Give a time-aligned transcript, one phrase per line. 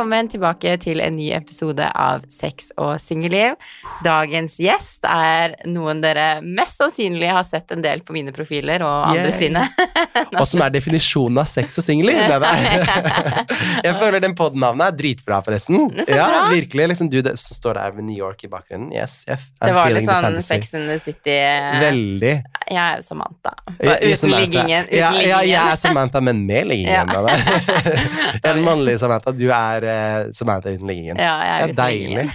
[0.00, 3.58] velkommen tilbake til en ny episode av Sex og singelliv.
[4.00, 9.10] Dagens gjest er noen dere mest sannsynlig har sett en del på mine profiler og
[9.10, 9.36] andre Yay.
[9.36, 9.66] sine.
[10.40, 12.16] Og som er definisjonen av sex og singelliv.
[13.86, 15.90] Jeg føler den podnavnet er dritbra, forresten.
[16.08, 16.46] Ja.
[16.48, 16.86] Virkelig.
[16.94, 18.88] Liksom, du som står der med New York i bakgrunnen.
[18.94, 20.40] Yes, yes, Det var litt sånn.
[20.44, 21.36] Sex in the City.
[21.82, 22.34] Veldig.
[22.70, 23.52] Jeg er jo Samantha.
[23.66, 24.40] Bare Uten Samantha.
[24.46, 24.88] liggingen.
[24.88, 27.10] Uten ja, ja, jeg er Samantha, men med liggingen.
[27.10, 27.84] Ja.
[28.46, 29.34] den mannlige Samantha.
[29.36, 31.18] Du er eh, Samantha uten liggingen.
[31.20, 32.06] Ja, jeg er uten deilig.
[32.06, 32.30] liggingen.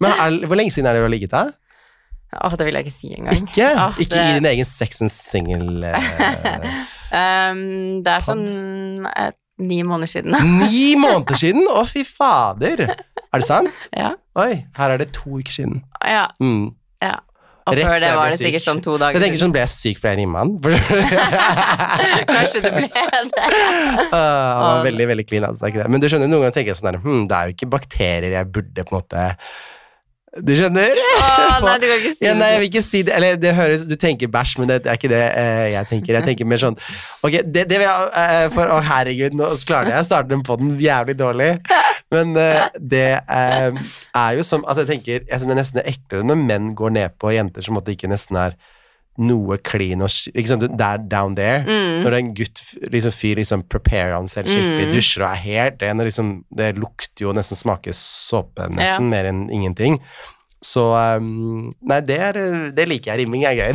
[0.00, 1.44] Men er, hvor lenge siden er det du har ligget, da?
[2.34, 3.36] Åh, det vil jeg ikke si engang.
[3.38, 3.68] Ikke?
[3.78, 6.74] oh, Ikke det- i din egen sex and single eh,
[7.14, 7.60] Um,
[8.04, 8.40] det er sånn
[9.06, 9.28] eh,
[9.62, 10.34] ni måneder siden.
[10.64, 11.62] Ni måneder siden?
[11.70, 12.88] Å, fy fader!
[12.90, 13.84] Er det sant?
[13.94, 14.14] ja.
[14.38, 15.84] Oi, her er det to uker siden.
[16.02, 16.24] ja.
[16.42, 16.72] Mm.
[17.04, 17.20] ja.
[17.64, 19.72] Og Rett før det var det sikkert sånn to dager Jeg tenker sånn, Ble jeg
[19.72, 20.52] syk fordi jeg rimma den?
[22.28, 23.44] Kanskje det ble det.
[24.14, 25.46] Ah, var veldig veldig clean.
[25.48, 25.86] Altså, det det.
[25.90, 28.36] Men du skjønner, noen ganger tenker jeg sånn der, hm, det er jo ikke bakterier
[28.36, 29.24] jeg burde på en måte
[30.44, 30.98] Du skjønner?
[30.98, 32.60] Åh, nei, du kan ikke si Ja, nei, jeg det.
[32.64, 35.12] vil ikke si det Eller det høres Du tenker bæsj, men det, det er ikke
[35.14, 36.18] det eh, jeg tenker.
[36.18, 36.76] Jeg tenker mer sånn
[37.24, 40.44] Ok, det, det vil jeg eh, For å herregud, nå klarte jeg å starte den
[40.46, 41.50] podden jævlig dårlig.
[42.14, 43.82] Men uh, det eh,
[44.14, 46.94] er jo som Altså, jeg tenker Jeg synes det er nesten eklere når menn går
[46.94, 48.56] ned på jenter som måtte ikke nesten er
[49.22, 51.60] noe clean og ikke sant, er down there.
[51.62, 52.00] Mm.
[52.02, 54.94] Når det er en gutt, liksom fyr, liksom preparer han selv skikkelig, Mm.
[54.96, 59.10] dusjer og er helt ren, liksom Det lukter jo nesten smaker såpe, nesten, Ja.
[59.12, 60.00] mer enn ingenting.
[60.64, 62.38] Så um, Nei, det, er,
[62.72, 63.18] det liker jeg.
[63.24, 63.74] Rimming er gøy.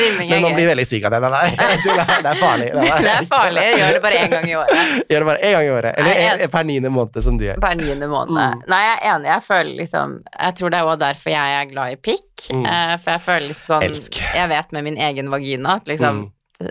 [0.00, 1.20] Rimming er Men man blir blir veldig syk av det.
[1.26, 2.12] Nei, nei, jeg tuller.
[2.24, 2.68] det er farlig.
[2.72, 3.64] Det er farlig.
[3.76, 4.94] Gjør det bare én gang i året.
[5.10, 5.98] Gjør det bare én gang i året.
[6.00, 7.60] Eller Nei, en, per niende måned, som du gjør.
[7.66, 8.40] Per niende måned.
[8.40, 8.64] Mm.
[8.72, 9.30] Nei, jeg er enig.
[9.34, 12.46] Jeg føler liksom Jeg tror det er også derfor jeg er glad i pikk.
[12.46, 12.64] Mm.
[12.72, 14.20] eh, For jeg føler liksom sånn Elsk.
[14.40, 16.24] Jeg vet med min egen vagina at liksom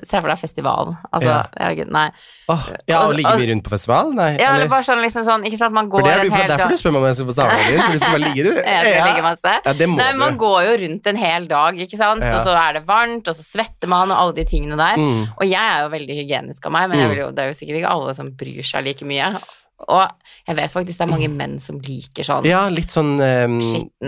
[0.03, 0.95] Se for deg festivalen.
[1.13, 1.43] Altså, Ja.
[1.61, 2.09] herregud, nei.
[2.49, 4.11] Oh, ja, Og- ligge mye rundt på festival?
[4.13, 4.31] Nei.
[4.39, 4.65] Ja, eller?
[4.65, 6.57] eller bare sånn liksom sånn Ikke sant, man går For det er en hel derfor
[6.57, 7.81] dag du spør meg om jeg skal på stavdagen.
[7.85, 8.53] For du skal bare ligge, du.
[8.65, 9.53] Jeg skal ligge masse.
[9.65, 10.17] Ja, det må Nei, du.
[10.17, 12.33] man går jo rundt en hel dag, ikke sant, Ja.
[12.33, 14.97] og så er det varmt, og så svetter man, og alle de tingene der.
[14.97, 15.27] Mm.
[15.37, 17.17] Og jeg er jo veldig hygienisk av meg, men jeg Mm.
[17.21, 19.37] jo, det er jo sikkert ikke alle som bryr seg like mye.
[19.91, 20.07] Og
[20.47, 23.57] jeg vet faktisk det er mange menn som liker sånn Ja, litt sånn um,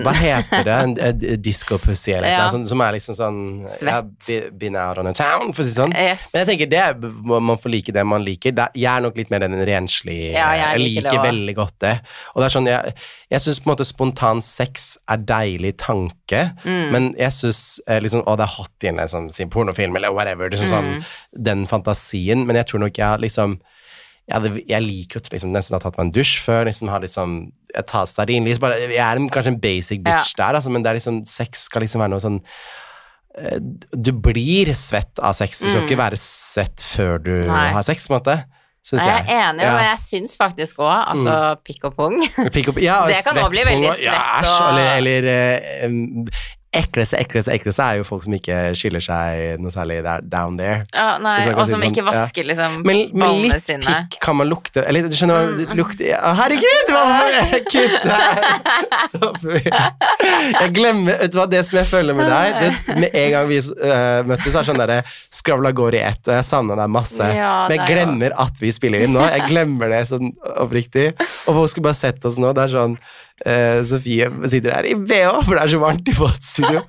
[0.06, 1.42] Hva heter det?
[1.44, 2.46] Disco-pussy, eller Ja.
[2.50, 4.30] sånt, som er liksom sånn Svett.
[4.32, 5.94] Ja, Been out on a town, for å si det sånn.
[5.94, 6.30] Yes.
[6.34, 8.56] Men jeg tenker det, man får like det man liker.
[8.58, 11.56] Er- jeg er nok litt mer den renslige Ja, jeg Jeg liker det liker veldig
[11.56, 11.94] godt det.
[12.36, 12.94] Og det er sånn, jeg,
[13.32, 16.92] jeg syns på en måte spontan sex er deilig tanke, Mm.
[16.92, 20.50] men jeg syns eh, liksom, Å, det er hot i en liksom, pornofilm, eller whatever.
[20.50, 21.02] Det er sånn, Mm.
[21.04, 22.46] sånn, den fantasien.
[22.46, 23.60] Men jeg tror nok jeg liksom
[24.28, 26.66] jeg, jeg liker å liksom, nesten ha tatt meg en dusj før.
[26.68, 28.60] liksom har liksom, Jeg tar stearinlys.
[28.60, 31.64] bare- Jeg er en, kanskje en basic bitch der, altså, men det er liksom, sex
[31.70, 32.42] skal liksom være noe sånn
[33.38, 33.60] eh,
[33.94, 35.60] Du blir svett av sex.
[35.60, 35.88] Du skal Mm.
[35.90, 37.72] ikke være svett før du Nei.
[37.72, 38.44] har sex, på en måte.
[38.88, 39.36] Synes jeg jeg.
[39.36, 42.22] er enig, og jeg syns faktisk òg, altså pikk og pung
[42.54, 44.04] Pick up, ja, og Det kan også bli veldig svett.
[44.06, 44.62] Ja, æsj.
[44.62, 49.72] og- Eller, eller eh, ekleste, ekleste, ekleste er jo folk som ikke skiller seg noe
[49.72, 50.84] særlig der, down there.
[50.94, 52.24] ja, nei, Og som det ikke sånn, ja.
[52.26, 53.86] vasker liksom Men, men litt sine.
[54.10, 55.76] pikk kan man lukte Eller du skjønner hva Mm.
[55.80, 57.04] lukte ja, Herregud, hva
[57.72, 58.44] Kutt her!
[60.62, 63.50] Jeg glemmer Vet du hva, det som jeg føler med deg det, Med en gang
[63.50, 65.00] vi uh, møttes, så det sånn derre
[65.38, 67.28] Skravla går i ett, og jeg savner deg masse.
[67.36, 69.22] Ja, Men jeg er glemmer at vi spiller inn nå.
[69.32, 71.12] Jeg glemmer det sånn oppriktig.
[71.48, 72.52] Og folk skulle bare sett oss nå.
[72.58, 76.16] Det er sånn uh, Sofie sitter her i BH, for det er så varmt i
[76.58, 76.82] båtstudio.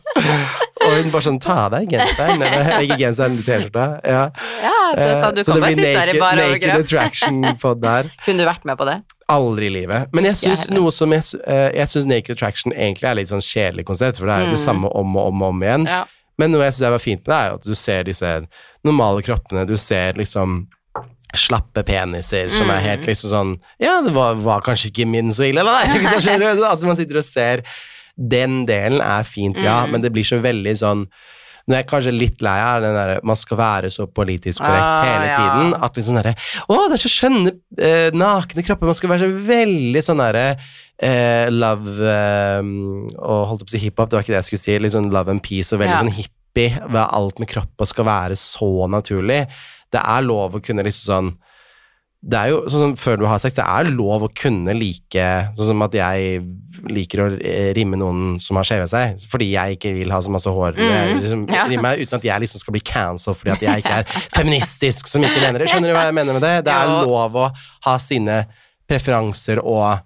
[0.79, 2.43] Og hun bare sånn Ta av deg genseren.
[2.43, 3.87] Eller ikke genseren, T-skjorta.
[4.07, 4.25] Ja.
[4.63, 8.11] Ja, det sa du Eh, så kan det blir naked, naked attraction på der.
[8.25, 8.97] Kunne du vært med på det?
[9.29, 10.09] Aldri i livet.
[10.17, 13.45] Men jeg syns noe som jeg, eh, jeg synes Naked Attraction egentlig er litt sånn
[13.45, 14.65] kjedelig konsept, for det er jo det Mm.
[14.65, 15.87] samme om og om og om igjen.
[15.87, 16.05] Ja.
[16.39, 18.47] Men noe jeg syns var fint med det, er jo at du ser disse
[18.85, 20.69] normale kroppene, du ser liksom
[21.37, 22.85] slappe peniser som er Mm.
[22.87, 25.81] helt liksom sånn Ja, det var, var kanskje ikke min så ille, da.
[25.93, 26.65] Hvis jeg skjønner.
[26.73, 27.63] At man sitter og ser
[28.19, 29.91] Den delen er fint, ja, Mm.
[29.93, 31.07] men det blir så veldig sånn
[31.69, 34.87] nå er jeg kanskje litt lei av den der man skal være så politisk korrekt
[34.89, 35.37] Ah, hele ja.
[35.37, 35.75] tiden.
[35.85, 36.33] At liksom derre
[36.65, 38.87] Å, det er så skjønne eh, nakne kropper.
[38.89, 40.47] Man skal være så veldig sånn derre
[40.99, 42.63] eh, love eh,
[43.21, 44.95] og holdt på å si hiphop, det var ikke det jeg skulle si.
[44.97, 46.01] Sånn love and peace og veldig Ja.
[46.01, 47.05] sånn hippie.
[47.05, 49.45] Alt med kropp og skal være så naturlig.
[49.93, 51.35] Det er lov å kunne liksom sånn
[52.19, 55.27] det er jo sånn som Før du har sex, det er lov å kunne like
[55.55, 56.41] Sånn som at jeg
[56.91, 60.31] liker å eh, rimme noen som har skjevet seg, fordi jeg ikke vil ha så
[60.31, 60.77] masse hår.
[60.79, 61.65] Mhm, liksom, ja.
[61.71, 65.27] rimme Uten at jeg liksom skal bli cancelled fordi at jeg ikke er feministisk, som
[65.27, 65.71] ikke mener det.
[65.73, 66.55] Skjønner du hva jeg mener med det?
[66.69, 67.49] Det er lov å
[67.89, 68.45] ha sine
[68.89, 69.99] preferanser og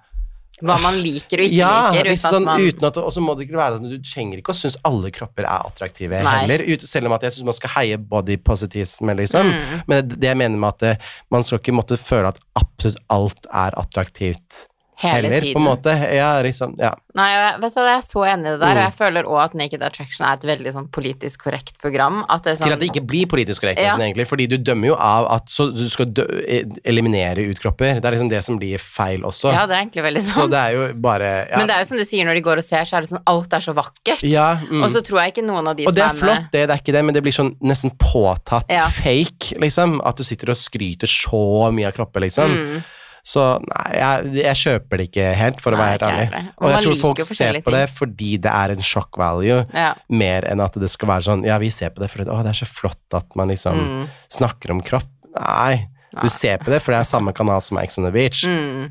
[0.63, 2.11] Hva man liker og ikke ja, liker.
[2.13, 2.49] Uten sånn,
[2.89, 5.69] at og så må det ikke være du trenger ikke å synes alle kropper er
[5.69, 6.35] attraktive Nei.
[6.43, 9.51] heller, ut, selv om at jeg synes man skal heie body positivisme, liksom.
[9.53, 9.81] Mm.
[9.91, 10.93] Men det, det jeg mener med at det,
[11.35, 14.67] man skal ikke måtte føle at absolutt alt er attraktivt
[15.03, 15.55] Hele heller, tiden.
[15.55, 15.93] på en måte.
[16.15, 16.93] Ja, liksom, ja.
[17.15, 18.85] Nei, jeg, vet du hva, jeg er så enig i det der, og Mm.
[18.87, 22.23] jeg føler òg at Naked Attraction er et veldig sånn politisk korrekt program.
[22.31, 23.93] At det er sånn, Til at det ikke blir politisk korrekt, Ja.
[23.97, 24.27] nesten, egentlig.
[24.31, 28.01] Fordi du dømmer jo av at så du skal dø, e- eliminere utkropper.
[28.01, 29.53] Det er liksom det som blir feil også.
[29.53, 30.51] Ja, det er egentlig veldig så sant.
[30.51, 31.59] det er jo bare ja.
[31.59, 33.11] Men det er jo som du sier, når de går og ser, så er det
[33.11, 34.23] sånn alt er så vakkert.
[34.23, 34.83] ja, mm.
[34.85, 36.71] Og så tror jeg ikke noen av de Og det som er flott, det, det
[36.71, 40.01] er ikke det, men det blir sånn nesten påtatt fake, liksom.
[40.05, 42.51] At du sitter og skryter så mye av kropper, liksom.
[42.51, 42.85] Mm.
[43.25, 46.41] Så nei, jeg, jeg kjøper det ikke helt, for å være helt ærlig.
[46.59, 49.93] Og jeg tror folk ser på det fordi det er en shock value, Ja.
[50.11, 52.51] mer enn at det skal være sånn Ja, vi ser på det fordi å, det
[52.51, 54.09] er så flott at man liksom Mm.
[54.29, 55.07] snakker om kropp.
[55.39, 55.87] Nei.
[56.21, 58.43] Du ser på det, for det er samme kanal som Ex on the Beach.
[58.45, 58.91] Mm.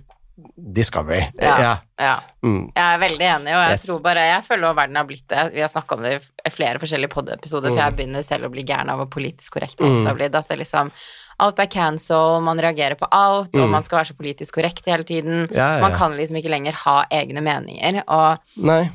[0.57, 1.31] Discovery.
[1.41, 1.55] Ja.
[1.61, 1.71] Ja.
[1.99, 2.15] ja.
[2.45, 2.71] Mm.
[2.75, 3.85] Jeg er veldig enig, og jeg Yes.
[3.85, 5.53] tror bare Jeg føler også verden har blitt det.
[5.53, 6.13] Vi har snakka om det
[6.45, 7.75] i flere forskjellige podiepisoder, mm.
[7.75, 10.05] for jeg begynner selv å bli gæren av hvor politisk korrekt alt Mm.
[10.07, 10.35] har blitt.
[10.35, 10.91] At det liksom
[11.41, 13.71] Alt er cancel, man reagerer på alt, og Mm.
[13.71, 15.49] man skal være så politisk korrekt hele tiden.
[15.51, 18.91] Ja, Man kan liksom ikke lenger ha egne meninger, og Nei.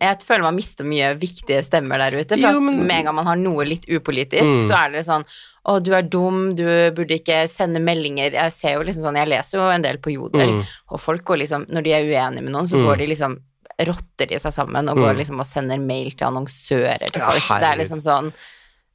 [0.00, 2.30] jeg føler man mister mye viktige stemmer der ute.
[2.30, 4.66] For Jo, at med en gang man har noe litt upolitisk, Mm.
[4.66, 5.24] så er det sånn
[5.64, 6.64] å, du er dum, du
[6.96, 8.32] burde ikke sende meldinger.
[8.32, 10.64] Jeg ser jo liksom sånn, jeg leser jo en del på Jodel, Mm.
[10.90, 12.86] og folk går liksom, når de er uenige med noen, så Mm.
[12.86, 13.38] går de liksom
[13.86, 15.02] rotter de seg sammen og Mm.
[15.04, 17.60] går liksom og sender mail til annonsører til Ja, folk.
[17.60, 18.32] det er liksom sånn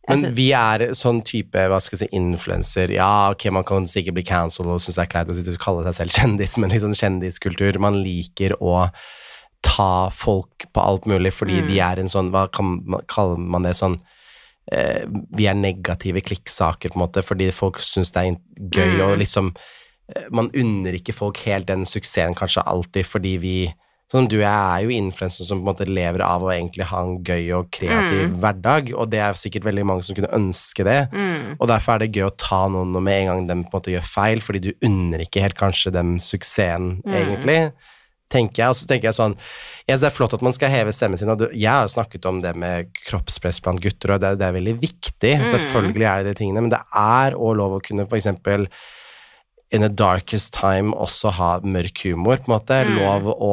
[0.09, 2.89] Men vi er sånn type hva skal jeg si, influenser.
[2.93, 5.93] Ja, ok, man kan sikkert bli cancelled og synes det er kleint å og kalle
[5.93, 7.77] seg selv kjendis, men litt sånn kjendiskultur.
[7.77, 8.89] Man liker å
[9.61, 11.67] ta folk på alt mulig fordi Mm.
[11.67, 13.99] vi er en sånn, hva kan man, kaller man det sånn
[14.69, 19.03] Vi er negative klikksaker, på en måte, fordi folk syns det er gøy Mm.
[19.11, 19.53] og liksom
[20.15, 23.73] eh, Man unner ikke folk helt den suksessen kanskje alltid fordi vi
[24.09, 26.85] Sånn du du, jeg er jo influenser som på en måte lever av å egentlig
[26.87, 28.37] ha en gøy og kreativ Mm.
[28.39, 31.09] hverdag, og det er sikkert veldig mange som kunne ønske det.
[31.11, 33.75] mm, Og derfor er det gøy å ta noen og med en gang de på
[33.75, 37.13] en måte gjør feil, fordi du unner ikke helt kanskje dem suksessen, Mm.
[37.13, 37.71] egentlig.
[38.29, 40.71] Tenker jeg, og så tenker jeg sånn Jeg synes det er flott at man skal
[40.73, 44.19] heve stemmen sin, og du, jeg har snakket om det med kroppspress blant gutter, og
[44.23, 45.47] det, det er veldig viktig, Mm.
[45.53, 48.67] selvfølgelig er det de tingene, men det er òg lov å kunne eksempel
[49.71, 52.75] in the darkest time også ha mørk humor, på en måte.
[52.87, 52.93] Mm.
[53.01, 53.49] Lov å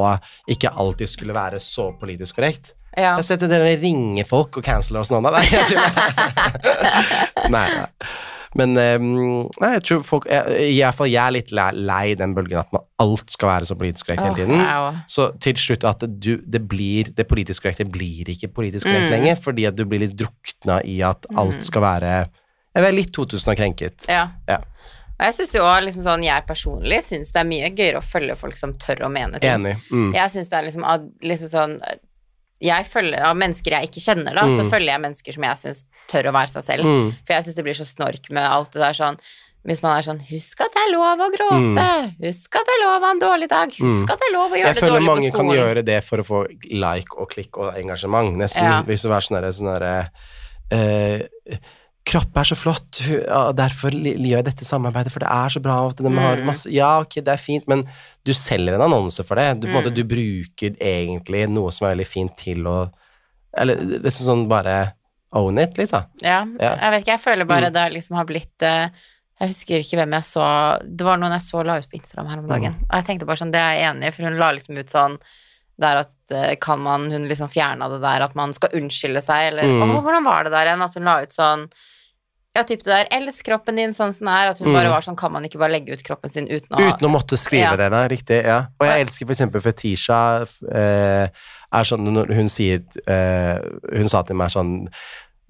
[0.51, 2.75] ikke alltid skulle være så politisk korrekt.
[2.95, 3.03] ja.
[3.17, 5.27] Jeg har sett dere ringer folk og canceler og sånn.
[5.27, 5.75] Nei, jeg
[7.51, 7.89] nei, nei.
[8.55, 9.07] Men ehm,
[9.61, 12.71] nei, jeg tror folk jeg, I hvert fall jeg er litt lei, den bølgen at
[12.75, 14.61] man, alt skal være så politisk korrekt hele tiden.
[14.63, 15.01] Oh.
[15.11, 19.15] Så til slutt at du, det blir Det politisk korrekte blir ikke politisk korrekt Mm.
[19.17, 22.13] lenger, fordi at du blir litt drukna i at alt skal være
[22.75, 24.07] Jeg er litt 2000 og krenket.
[24.09, 24.29] Ja.
[24.49, 24.61] Ja.
[25.15, 28.03] Og jeg syns jo også, liksom sånn, jeg personlig syns det er mye gøyere å
[28.03, 29.51] følge folk som tør å mene ting.
[29.51, 29.77] Enig.
[29.91, 30.09] Mm.
[30.17, 30.87] Jeg syns det er liksom,
[31.23, 31.77] liksom sånn
[32.65, 34.71] jeg følger, Av mennesker jeg ikke kjenner, da, så Mm.
[34.73, 36.85] følger jeg mennesker som jeg syns tør å være seg selv.
[36.89, 37.09] Mm.
[37.27, 39.19] For jeg syns det blir så snork med alt det der sånn
[39.67, 42.17] Hvis man er sånn 'Husk at det er lov å gråte'.
[42.21, 43.73] 'Husk at det er lov å ha en dårlig dag'.
[43.73, 44.11] 'Husk Mm.
[44.13, 45.85] at det er lov å gjøre det dårlig på skolen.' Jeg føler mange kan gjøre
[45.85, 48.63] det for å få like og klikk og engasjement, nesten.
[48.63, 48.83] Ja.
[48.83, 50.11] Hvis du er sånn derre sånn derre
[50.71, 51.23] eh,
[52.05, 52.99] Kropp er så flott,
[53.57, 55.79] derfor gjør jeg dette samarbeidet, for det er så bra.
[55.89, 56.45] At de har Mm.
[56.45, 57.87] masse, ja, ok, det er fint, men
[58.25, 59.61] du selger en annonse for det.
[59.61, 59.95] Du, en måte, Mm.
[59.95, 62.91] du bruker egentlig noe som er veldig fint til å
[63.57, 64.95] Eller liksom sånn bare
[65.33, 66.07] own it, litt, da.
[66.21, 66.75] Ja, Ja.
[66.77, 67.73] jeg vet ikke, jeg føler bare Mm.
[67.73, 68.89] det liksom har blitt eh,
[69.41, 72.27] Jeg husker ikke hvem jeg så Det var noen jeg så la ut på Instagram
[72.31, 72.83] her om dagen, Mm.
[72.91, 74.87] og jeg tenkte bare sånn, det er jeg enig i, for hun la liksom ut
[74.91, 75.19] sånn
[75.79, 79.53] der at eh, kan man Hun liksom fjerna det der at man skal unnskylde seg,
[79.53, 79.83] eller Mm.
[79.97, 80.83] Åh, hvordan var det der igjen?
[80.83, 81.71] At hun la ut sånn
[82.57, 84.75] ja, typ det der 'elsk kroppen din sånn som den er', at hun Mm.
[84.75, 87.11] bare var sånn 'kan man ikke bare legge ut kroppen sin uten å Uten å
[87.11, 87.77] måtte skrive Ja.
[87.77, 88.07] det, da.
[88.09, 88.45] Riktig.
[88.45, 88.67] ja.
[88.81, 91.29] Og jeg elsker for eksempel Fetisha eh,
[91.73, 93.59] er sånn når hun sier eh,
[93.97, 94.89] Hun sa til meg sånn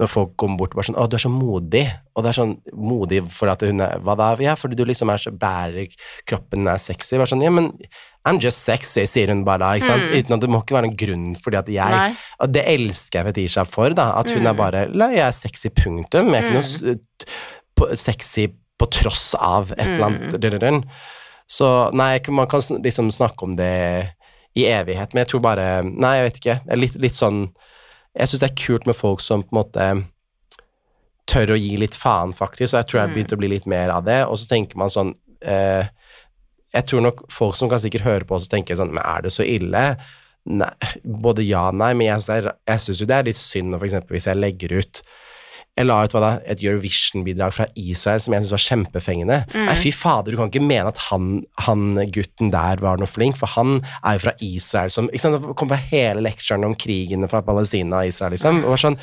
[0.00, 2.38] når folk kommer bort og bare sånn 'Å, du er så modig.' Og det er
[2.42, 4.34] sånn modig for at hun er Hva da?
[4.42, 5.88] Ja, fordi du liksom er så bærer
[6.26, 7.16] kroppen er sexy.
[7.16, 7.72] Bare sånn Ja, men
[8.26, 10.02] I'm just sexy, sier hun bare da, ikke sant?
[10.02, 10.16] Mm.
[10.18, 12.16] Uten at det må ikke være en grunn fordi at jeg Nei.
[12.40, 14.18] Og det elsker jeg Fetisha for, da.
[14.18, 14.46] At hun Mm.
[14.48, 16.32] er bare La, jeg er sexy, punktum.
[16.32, 16.96] Jeg er ikke noe
[17.76, 18.48] på, sexy
[18.78, 20.62] på tross av et eller annet.
[20.62, 20.84] Mm.
[21.46, 24.10] Så nei, man kan liksom snakke om det
[24.56, 26.76] i evighet, men jeg tror bare Nei, jeg vet ikke.
[26.76, 27.48] Litt, litt sånn
[28.14, 29.87] Jeg syns det er kult med folk som på en måte
[31.30, 33.68] tør å gi litt faen, faktisk, og jeg tror jeg har begynt å bli litt
[33.71, 34.21] mer av det.
[34.28, 35.88] Og så tenker man sånn eh,
[36.75, 39.33] Jeg tror nok folk som kan sikkert høre på oss, tenker sånn Men er det
[39.35, 39.85] så ille?
[40.44, 40.71] Nei,
[41.02, 42.23] både ja og nei, men jeg,
[42.85, 45.00] syns jo det er litt synd når for eksempel hvis jeg legger ut
[45.75, 49.38] jeg la ut da, et Eurovision-bidrag fra Israel som jeg syntes var kjempefengende.
[49.50, 49.64] Mm.
[49.66, 53.40] Nei, fy fader, du kan ikke mene at han, han gutten der var noe flink,
[53.40, 56.76] for han er jo fra Israel som ikke sant, Det kom fra hele lecturen om
[56.78, 58.62] krigene fra Palestina og Israel, liksom.
[58.62, 59.00] Det var sånn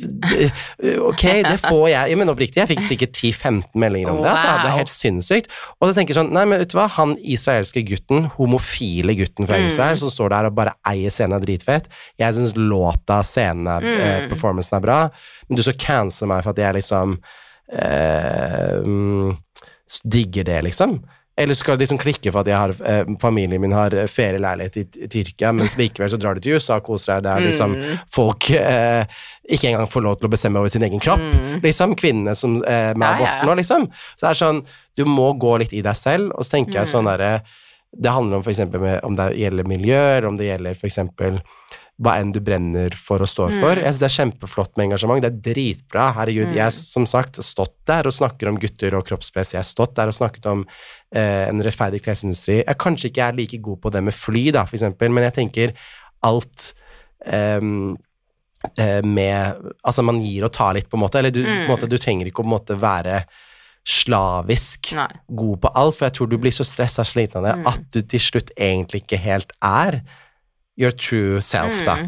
[1.10, 4.32] Ok, det får jeg Men oppriktig, jeg fikk sikkert 10-15 meldinger om det.
[4.38, 5.50] så det er det helt sinnssykt.
[5.78, 9.48] Og så tenker jeg sånn Nei, men vet du hva, han israelske gutten, homofile gutten
[9.48, 11.90] fra Israel, som står der og bare eier scenen, er dritfett.
[12.20, 14.00] Jeg syns låta, scenen, mm.
[14.06, 14.98] eh, performancen er bra,
[15.48, 17.16] men du skal cancele meg for at jeg liksom
[17.72, 19.32] eh, mm,
[20.16, 21.00] digger det, liksom.
[21.40, 24.84] Eller skal det liksom klikke for at har, eh, familien min har eh, ferieleilighet i,
[25.06, 27.74] i Tyrkia, mens likevel så drar de til USA og koser deg der liksom
[28.12, 29.04] folk eh,
[29.50, 31.24] ikke engang får lov til å bestemme over sin egen kropp.
[31.64, 33.48] Liksom kvinnene som eh, med Ja, ja, ja.
[33.48, 33.88] nå, liksom.
[34.14, 34.62] Så det er sånn,
[35.00, 36.78] du må gå litt i deg selv, og så tenker Mm.
[36.82, 37.32] jeg sånn derre
[37.90, 41.40] Det handler om for med, om det gjelder miljø, eller om det gjelder for eksempel
[42.00, 43.76] hva enn du brenner for og står for.
[43.76, 43.84] Mm.
[43.84, 45.20] Jeg synes Det er kjempeflott med engasjement.
[45.20, 46.06] Det er dritbra.
[46.16, 49.52] Herregud, jeg har som sagt stått der og snakker om gutter og kroppspress.
[49.52, 52.62] Jeg har stått der og snakket om eh, en rettferdig klesindustri.
[52.62, 55.36] Jeg kanskje ikke er like god på det med fly, da, for eksempel, men jeg
[55.36, 55.74] tenker
[56.24, 56.70] alt
[57.28, 57.98] ehm,
[58.80, 61.20] eh, med Altså, man gir og tar litt, på en måte.
[61.20, 63.20] Eller du, på en måte, du trenger ikke å på en måte være
[63.90, 65.08] slavisk Nei.
[65.36, 68.02] god på alt, for jeg tror du blir så stressa sliten av det at du
[68.04, 70.02] til slutt egentlig ikke helt er
[70.80, 71.98] your true self, da.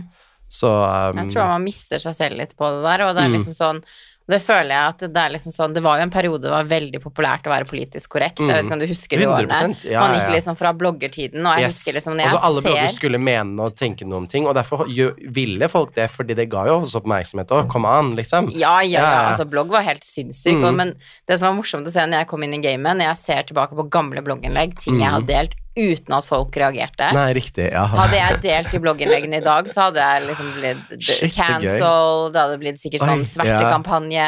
[0.53, 3.31] Så um, Jeg tror man mister seg selv litt på det der, og det er
[3.33, 3.37] Mm.
[3.41, 3.85] liksom sånn
[4.31, 6.65] det føler jeg at det er liksom sånn Det var jo en periode det var
[6.71, 8.39] veldig populært å være politisk korrekt.
[8.39, 9.51] Jeg vet ikke om du husker de årene.
[9.59, 11.81] 100%, ja, Man gikk liksom fra bloggertiden, og jeg Yes.
[11.81, 14.55] husker liksom når Altså, alle jeg blogger skulle mene og tenke noe om ting, og
[14.55, 17.69] derfor ville folk det, fordi det ga jo også oppmerksomhet òg.
[17.69, 18.49] Kom an, liksom.
[18.55, 20.65] Ja, ja, ja, altså blogg var helt sinnssyk, Mm.
[20.69, 20.95] og, men
[21.29, 23.43] det som var morsomt å se når jeg kom inn i gamet, når jeg ser
[23.43, 27.13] tilbake på gamle blogginnlegg, ting jeg har delt uten at folk reagerte.
[27.17, 27.71] Nei, riktig.
[27.73, 27.87] Ja.
[27.89, 32.59] Hadde jeg delt i blogginnleggene i dag, så hadde jeg liksom blitt Shit, det hadde
[32.61, 34.27] blitt sikkert sånn svertekampanje.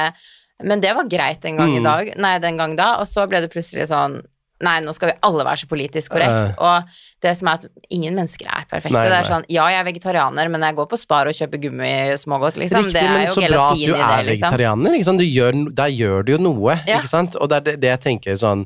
[0.64, 1.84] Men det var greit en gang i Mm.
[1.84, 4.22] dag, nei, den gang da, og så ble det plutselig sånn
[4.64, 6.54] Nei, nå skal vi alle være så politisk korrekt.
[6.62, 6.84] og
[7.20, 8.94] det som er at ingen mennesker er perfekte.
[8.94, 11.60] Nei, det er sånn, ja, jeg er vegetarianer, men jeg går på Spar og kjøper
[11.66, 12.86] gummismågodt, liksom.
[12.86, 14.46] Riktig, det er men jo så bra at gelatin du i er det, liksom.
[14.46, 14.94] vegetarianer.
[14.96, 15.18] Ikke sant?
[15.20, 16.98] Du gjør, der gjør du jo noe, Ja.
[17.02, 17.36] ikke sant?
[17.36, 18.64] Og det er det, det jeg tenker sånn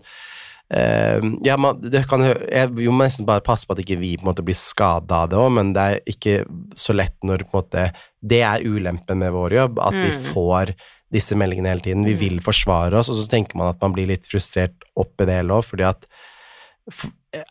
[0.70, 4.26] ja, man, det kan, jeg vi må nesten bare passe på at ikke vi på
[4.26, 6.34] en måte blir skada av det òg, men det er ikke
[6.76, 7.86] så lett når på en måte
[8.20, 10.24] Det er ulempen med vår jobb, at vi Mm.
[10.34, 10.74] får
[11.10, 12.04] disse meldingene hele tiden.
[12.04, 15.24] Vi vil forsvare oss, og så tenker man at man blir litt frustrert opp i
[15.24, 16.04] det hele òg, fordi at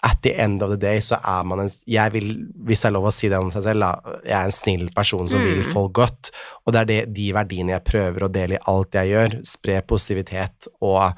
[0.03, 2.31] at the end of the day så er man en jeg vil,
[2.65, 4.17] Hvis det er lov å si det om seg selv, da.
[4.25, 6.31] Jeg er en snill person som vil folk godt.
[6.65, 9.35] Og det er det, de verdiene jeg prøver å dele i alt jeg gjør.
[9.45, 11.13] Spre positivitet og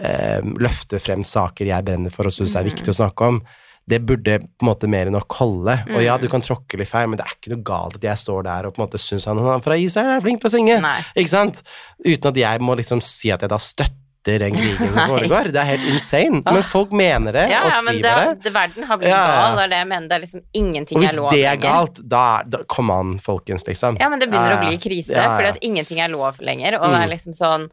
[0.00, 3.42] eh, løfte frem saker jeg brenner for og syns er viktig å snakke om.
[3.90, 5.74] Det burde på en måte mer enn nok holde.
[5.96, 8.20] Og ja, du kan tråkke litt feil, men det er ikke noe galt at jeg
[8.22, 10.50] står der og på en måte syns han, han er fra Israel er flink til
[10.50, 10.76] å synge.
[10.84, 10.98] Nei.
[11.18, 11.62] Ikke sant?
[12.04, 13.96] Uten at jeg må liksom si at jeg da støtter
[14.44, 15.48] den krigen som foregår.
[15.50, 16.42] Det er helt insane.
[16.44, 18.52] Men folk mener det Ja, og ja, men skriver det, det.
[18.60, 20.08] verden har blitt Ja, ja, gal, det er det jeg mener.
[20.12, 21.30] Det er liksom ingenting Og hvis lenger.
[21.32, 23.96] Hvis det er galt, da, er- da Kom an, folkens, liksom.
[23.98, 26.98] Ja, men det begynner å bli krise, fordi at ingenting er lov lenger, og det
[27.00, 27.02] Mm.
[27.08, 27.66] er liksom sånn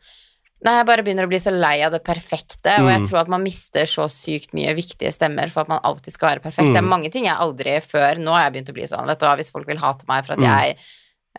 [0.66, 3.08] Nei, jeg bare begynner å bli så lei av det perfekte, og jeg Mm.
[3.08, 6.42] tror at man mister så sykt mye viktige stemmer for at man alltid skal være
[6.42, 6.70] perfekt.
[6.70, 6.74] Mm.
[6.74, 9.20] Det er mange ting jeg aldri før Nå har jeg begynt å bli sånn, vet
[9.20, 10.46] du hva, hvis folk vil hate meg for at Mm.
[10.50, 10.78] jeg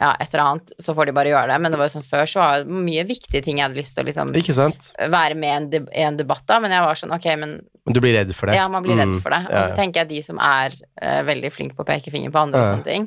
[0.01, 1.57] ja, et eller annet, så får de bare gjøre det.
[1.65, 3.97] Men det var jo sånn før, så var det mye viktige ting jeg hadde lyst
[3.97, 4.31] til å liksom
[5.11, 7.57] være med i en, debatt da, men jeg var sånn, ok, men
[7.89, 8.59] du blir redd for det.
[8.59, 9.41] ja, man blir redd Mm, for det.
[9.49, 12.31] ja, Og så tenker jeg de som er uh, veldig flinke på å peke finger
[12.31, 13.07] på andre og sånne ting,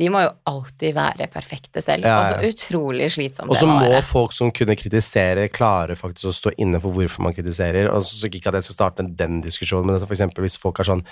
[0.00, 2.06] de må jo alltid være perfekte selv.
[2.08, 4.00] Ja, Og så utrolig slitsomt Og så må må være.
[4.08, 7.90] folk som kunne kritisere, klare faktisk å stå inne for hvorfor man kritiserer.
[7.92, 10.88] Og så Ikke at jeg skal starte den diskusjonen, men for eksempel hvis folk er
[10.88, 11.04] sånn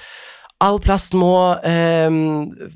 [0.60, 1.30] All plast må
[1.64, 2.10] eh,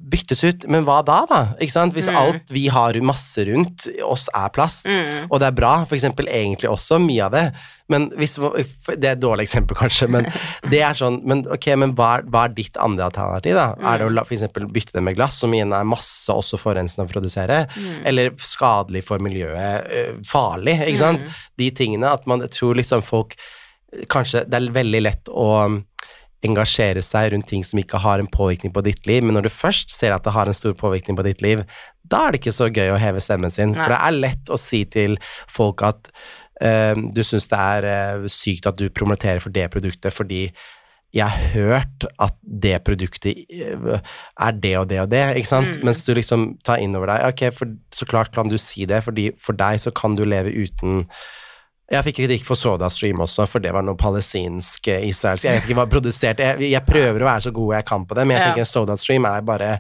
[0.09, 1.41] byttes ut, men hva da, da?
[1.61, 1.93] Ikke sant?
[1.93, 2.17] Hvis Mm.
[2.17, 5.27] alt vi har masse rundt oss er plast, Mm.
[5.31, 7.53] og det er bra, for eksempel egentlig også, mye av det,
[7.93, 8.37] men hvis
[8.89, 10.25] Det er et dårlig eksempel, kanskje, men
[10.71, 13.75] det er sånn Men okay, men hva, hva er ditt andre alternativ, da?
[13.85, 14.35] Er det å la- for
[14.73, 17.69] bytte det med glass, som igjen er masse også forurensende å produsere,
[18.07, 21.23] eller skadelig for miljøet, øh, farlig, ikke sant?
[21.59, 23.37] De tingene at man tror liksom folk
[24.11, 25.85] Kanskje det er veldig lett å
[26.45, 29.53] engasjere seg rundt ting som ikke har en påvirkning på ditt liv, men når du
[29.55, 31.65] først ser at det har en stor påvirkning på ditt liv,
[32.05, 33.73] da er det ikke så gøy å heve stemmen sin.
[33.73, 33.81] Nei.
[33.81, 35.19] For det er lett å si til
[35.51, 36.11] folk at
[36.63, 40.47] uh, du syns det er uh, sykt at du promoterer for det produktet fordi
[41.15, 43.99] jeg har hørt at det produktet eh,
[44.43, 45.77] er det og det og det, ikke sant?
[45.79, 45.85] Mm.
[45.87, 48.99] Mens du liksom tar inn over deg, ok, for, så klart kan du si det,
[49.07, 51.05] fordi for deg så kan du leve uten
[51.95, 55.47] jeg fikk kritikk for SodaStream også, for det var noe palestinsk eh, israelsk.
[55.47, 58.19] Jeg vet ikke hva produsert Jeg, jeg prøver å være så god jeg kan på
[58.19, 59.71] det, men jeg tenker SodaStream er bare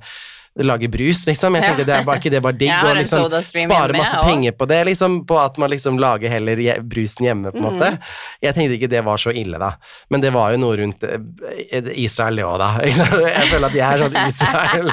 [0.62, 1.56] lage brus, liksom.
[1.58, 4.26] Jeg tenkte det er bare ikke det bare digg å liksom spare masse også.
[4.28, 5.16] penger på det, liksom.
[5.26, 7.88] På at man liksom lager heller je- brusen hjemme, på en måte.
[7.96, 8.12] Mm.
[8.46, 9.72] Jeg tenkte ikke det var så ille, da.
[10.14, 12.70] Men det var jo noe rundt eh, Israel òg, da.
[12.84, 14.90] Jeg føler at jeg er sånn Israel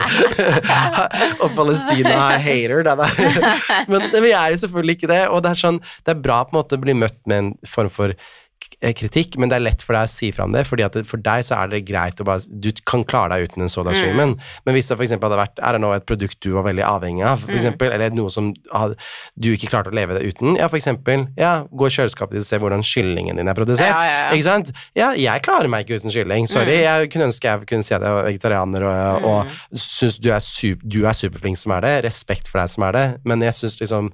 [1.46, 2.96] og Palestina er hater, da.
[3.00, 3.10] da.
[3.91, 6.41] Men, men jeg er jo selvfølgelig ikke det, og det er sånn Det er bra
[6.48, 8.18] på en måte å bli møtt med en form for eh,
[8.98, 11.22] kritikk, men det er lett for deg å si fra om det, fordi at for
[11.22, 14.75] deg så er det greit å bare Du kan klare deg uten en sodastreamen, men
[14.75, 17.44] hvis det eksempel hadde vært Er det nå et produkt du var veldig avhengig av,
[17.46, 21.53] for eksempel, eller noe som du ikke klarte å leve det uten, ja, eksempel, ja,
[21.70, 24.30] gå i kjøleskapet ditt og se hvordan kyllingen din er produsert, Ja, ja, ja.
[24.36, 24.74] ikke sant?
[24.98, 28.06] Ja, jeg klarer meg ikke uten kylling, sorry, jeg kunne ønske jeg kunne si at
[28.06, 32.62] jeg var vegetarianer og, og syns du du er superflink som er det, respekt for
[32.62, 34.12] deg som er det, men jeg syns liksom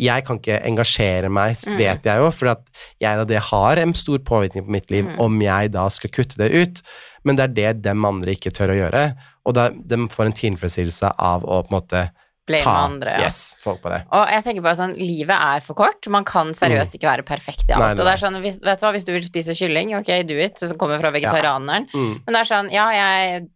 [0.00, 2.64] jeg kan ikke engasjere meg, vet jeg jo, for at
[3.02, 6.40] jeg da det har en stor påvirkning på mitt liv om jeg da skal kutte
[6.40, 6.80] det ut.
[7.26, 9.04] Men det er det dem andre ikke tør å gjøre,
[9.44, 12.08] og da, de får en tilfredsstillelse av å på en måte
[12.50, 13.28] ta andre, ja.
[13.28, 14.00] yes, folk på det.
[14.16, 16.08] Og jeg tenker bare sånn, livet er for kort.
[16.10, 17.78] Man kan seriøst ikke være perfekt i alt.
[17.78, 17.84] Mm.
[17.84, 19.94] Nei, nei, Og det er sånn, hvis, vet du hva, hvis du vil spise kylling,
[20.00, 21.86] ok, do it, som kommer fra vegetarianeren.
[21.92, 22.12] Mm.
[22.24, 23.46] Men det er sånn, ja, jeg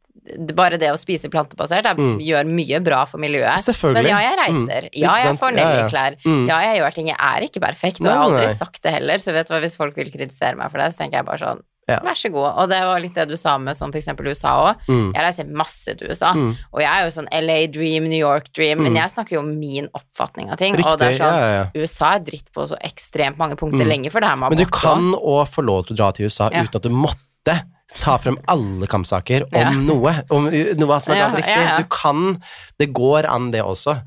[0.54, 2.18] bare det å spise plantebasert er, Mm.
[2.22, 3.60] gjør mye bra for miljøet.
[3.92, 4.88] Men ja, jeg reiser.
[4.88, 4.94] Mm.
[4.94, 6.10] Ja, jeg får får Ja, ja.
[6.24, 6.48] Mm.
[6.48, 7.06] Ja, jeg gjør ting.
[7.08, 9.18] Jeg er ikke perfekt, og jeg har aldri sagt det heller.
[9.18, 11.38] Så vet du hva, hvis folk vil kritisere meg for det, så tenker jeg bare
[11.38, 11.98] sånn, Ja.
[12.00, 12.54] vær så god.
[12.56, 14.08] Og det var litt det du sa med sånn f.eks.
[14.24, 14.76] USA òg.
[14.88, 15.12] Mm.
[15.14, 16.56] Jeg reiser masse til USA, Mm.
[16.72, 18.96] og jeg er jo sånn LA Dream, New York Dream, men Mm.
[18.96, 20.74] jeg snakker jo om min oppfatning av ting.
[20.74, 21.66] Riktig, og det er sånn, ja, ja.
[21.74, 23.88] USA er dritt på så ekstremt mange punkter Mm.
[23.90, 26.24] lenge for det her med Men du kan òg få lov til å dra til
[26.24, 27.62] USA uten at du måtte
[28.00, 29.70] ta frem alle kampsaker om Ja.
[29.70, 31.54] noe, om noe som er galt riktig.
[31.56, 31.76] ja, ja.
[31.78, 32.40] Du kan
[32.78, 34.00] Det går an, det også.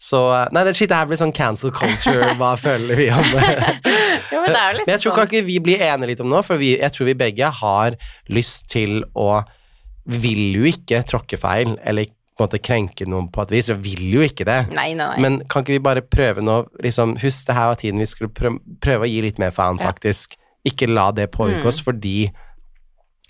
[0.00, 0.18] Så
[0.52, 3.80] Nei, det shit, det her blir sånn cancel culture, hva føler vi om det?
[4.32, 6.06] Jo, men det er jo Men jeg tror liksom kan sånn ikke vi blir enige
[6.14, 7.96] litt om nå, for vi, jeg tror vi begge har
[8.28, 9.42] lyst til å
[10.10, 13.66] Vil jo ikke tråkke feil, eller på en måte krenke noen på et vis.
[13.68, 14.72] Vi vil jo ikke det.
[14.74, 15.18] Nei, nei.
[15.20, 18.32] Men kan ikke vi bare prøve nå liksom, Husk, det her var tiden vi skulle
[18.32, 20.38] prøve, prøve å gi litt mer faen, faktisk.
[20.66, 21.68] Ikke la det påvirke Mm.
[21.68, 22.30] oss, fordi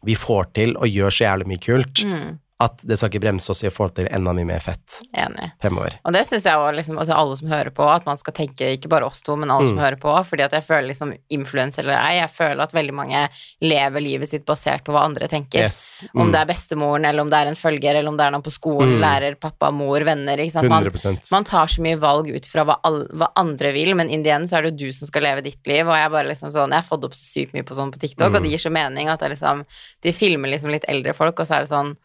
[0.07, 2.05] vi får til og gjør så jævlig mye kult.
[2.07, 2.31] Mm,
[2.61, 5.51] at det skal ikke bremse oss i å få til enda mye mer fett enig.
[5.63, 5.95] fremover.
[6.05, 8.69] Og det syns jeg òg, liksom, altså alle som hører på, at man skal tenke
[8.77, 9.83] ikke bare oss to, men alle som Mm.
[9.85, 10.13] hører på.
[10.29, 13.29] Fordi at jeg føler liksom influenser eller ei, jeg føler at veldig mange
[13.63, 15.61] lever livet sitt basert på hva andre tenker.
[15.65, 16.05] Yes.
[16.15, 16.33] Om Mm.
[16.33, 18.53] det er bestemoren, eller om det er en følger, eller om det er noen på
[18.53, 19.01] skolen, Mm.
[19.01, 20.37] lærer, pappa, mor, venner.
[20.37, 20.69] Ikke sant?
[20.69, 24.11] Man, 100 man tar så mye valg ut fra hva, all, hva andre vil, men
[24.11, 25.87] in the end så er det jo du som skal leve ditt liv.
[25.89, 27.99] Og jeg bare liksom sånn, jeg har fått opp så sykt mye på sånn på
[27.99, 28.37] TikTok, Mm.
[28.37, 29.65] og det gir så mening at det liksom,
[30.03, 31.97] de filmer liksom litt eldre folk, og så er det sånn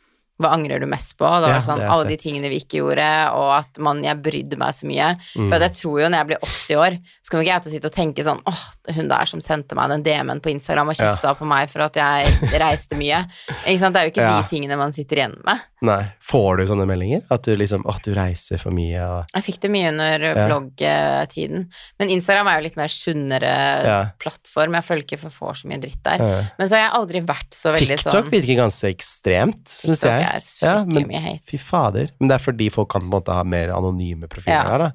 [0.42, 1.24] hva angrer du mest på?
[1.24, 3.08] Da var det sånn, det jeg alle de tingene vi ikke gjorde,
[3.40, 5.10] og at man, jeg brydde meg så mye.
[5.40, 5.48] Mm.
[5.48, 7.72] For at jeg tror jo når jeg blir 80 år, så kommer ikke jeg til
[7.72, 8.64] å sitte og tenke sånn åh,
[8.98, 11.34] hun der som sendte meg den DM-en på Instagram og Ja.
[11.40, 12.26] på meg for at jeg
[12.60, 13.22] reiste mye.
[13.66, 13.94] Ikke sant?
[13.96, 14.42] Det er jo ikke Ja.
[14.42, 15.64] de tingene man sitter igjen med.
[15.82, 16.12] Nei.
[16.20, 17.22] Får du sånne meldinger?
[17.32, 20.48] At du liksom åh, du reiser for mye og Jeg fikk det mye under Ja.
[20.50, 21.68] bloggtiden.
[22.00, 24.74] Men Instagram er jo litt mer sunnere plattform.
[24.78, 26.18] Jeg føler ikke for får så mye dritt der.
[26.58, 30.25] Men så har jeg aldri vært så veldig TikTok sånn virker ganske ekstremt, syns TikTok
[30.26, 30.36] jeg.
[30.36, 31.46] er skikkelig Ja, men- mye hate.
[31.52, 32.10] Fy fader.
[32.20, 34.70] Men det er fordi folk kan på en måte ha mer anonyme profiler Ja.
[34.72, 34.92] her, da.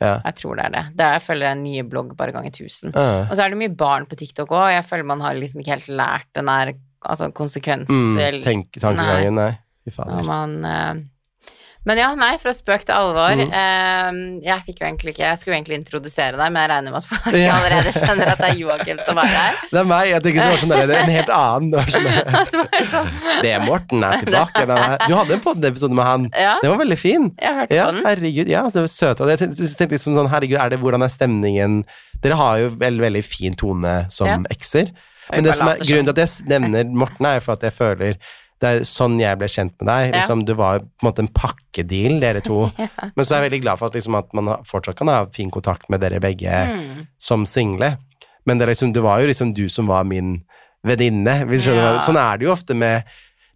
[0.00, 0.20] Ja.
[0.24, 0.84] Jeg tror det er det.
[0.96, 2.90] det er, jeg følger er en ny blogg bare ganger tusen.
[2.94, 3.26] Ja.
[3.30, 5.74] Og så er det mye barn på TikTok òg, jeg føler man har liksom ikke
[5.78, 6.72] helt lært den der
[7.04, 9.58] altså konsekvens Mm, tenk, tankegangen, nei.
[9.84, 10.16] Fy fader.
[10.16, 10.94] når man eh,
[11.84, 13.34] Men ja, nei, fra spøk til alvor.
[13.36, 13.50] Mm.
[13.52, 17.00] Uh, jeg fikk jo egentlig ikke Jeg skulle egentlig introdusere deg, men jeg regner med
[17.02, 17.56] at folk Ja.
[17.58, 19.58] allerede skjønner at det er Joakim som er her.
[19.74, 20.08] Det er meg.
[20.08, 21.70] Jeg tenker sånn der, det er en helt annen.
[21.74, 23.10] Det, var sånn er sånn
[23.44, 24.64] det er Morten er tilbake.
[24.64, 26.28] Den er, du hadde en poddepisode med han.
[26.32, 27.28] Ja, Det var veldig fin.
[27.40, 28.06] jeg hørte Ja, på den.
[28.08, 28.52] herregud.
[28.54, 29.20] Ja, så søt.
[29.34, 31.82] Jeg tenkte, liksom sånn, herregud, er det, hvordan er stemningen
[32.24, 34.88] Dere har jo veldig, veldig fin tone som ekser.
[35.32, 37.74] Men det som er, grunnen til at jeg nevner Morten, er jo for at jeg
[37.76, 38.16] føler
[38.62, 40.12] det er sånn jeg ble kjent med deg.
[40.14, 42.62] Liksom, det var på en måte en pakkedeal, dere to.
[43.16, 45.50] Men så er jeg veldig glad for at, liksom, at man fortsatt kan ha fin
[45.52, 47.06] kontakt med dere begge Mm.
[47.18, 47.96] som single.
[48.46, 50.36] Men det, liksom, det var jo liksom du som var min
[50.86, 51.40] venninne.
[51.50, 51.98] Ja.
[52.04, 53.02] Sånn er det jo ofte med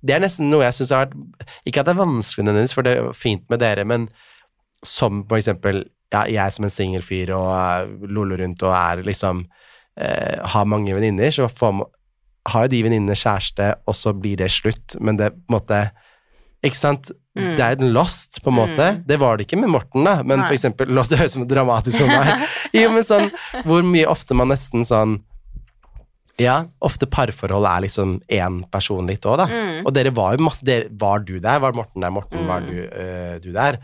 [0.01, 2.87] Det er nesten noe jeg syns har vært Ikke at det er vanskelig nødvendigvis, for
[2.87, 4.09] det er fint med dere, men
[4.87, 5.83] som for eksempel
[6.15, 9.43] ja, jeg som en singel fyr og uh, loller rundt og er liksom
[10.01, 11.91] eh, Har mange venninner, så får man,
[12.53, 15.81] har jo de venninnene kjæreste, og så blir det slutt, men det på en måte
[16.67, 17.11] Ikke sant?
[17.39, 17.53] Mm.
[17.55, 18.87] Det er en lost, på en måte.
[18.97, 19.03] Mm.
[19.07, 20.49] Det var det ikke med Morten, da, men Nei.
[20.49, 22.49] for eksempel Lost høres som dramatisk for meg.
[22.75, 23.29] jo, men sånn
[23.69, 25.21] hvor mye ofte man nesten sånn
[26.39, 29.47] Ja, ofte parforhold er liksom én person litt òg, da.
[29.51, 29.87] Mm.
[29.87, 31.59] Og dere var jo masse dere, Var du der?
[31.63, 32.11] Var Morten der?
[32.15, 32.69] Morten, var Mm.
[32.71, 33.79] du, øh, du der?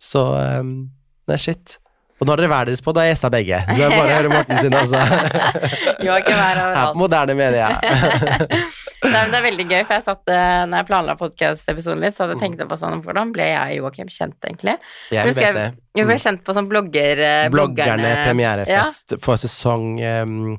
[0.00, 0.24] Så
[0.60, 0.90] um,
[1.28, 1.78] Nei, shit.
[2.24, 3.58] Og nå har dere hver deres på, da gjester jeg begge.
[3.68, 5.00] Så det er bare å høre Morten sin, altså.
[6.04, 6.96] Er Her på overalt.
[6.96, 7.66] Moderne Media.
[9.04, 12.16] Nei, men det er veldig gøy, for jeg satt eh, når jeg planla podkast-episoden litt,
[12.16, 14.78] så hadde jeg tenkt på sånn hvordan ble jeg og Joakim kjent, egentlig?
[15.12, 15.66] Jeg vet det.
[16.00, 17.20] Jeg ble kjent på sånn blogger...
[17.52, 20.54] Bloggerne, Bloggerne premierefest for sesong um,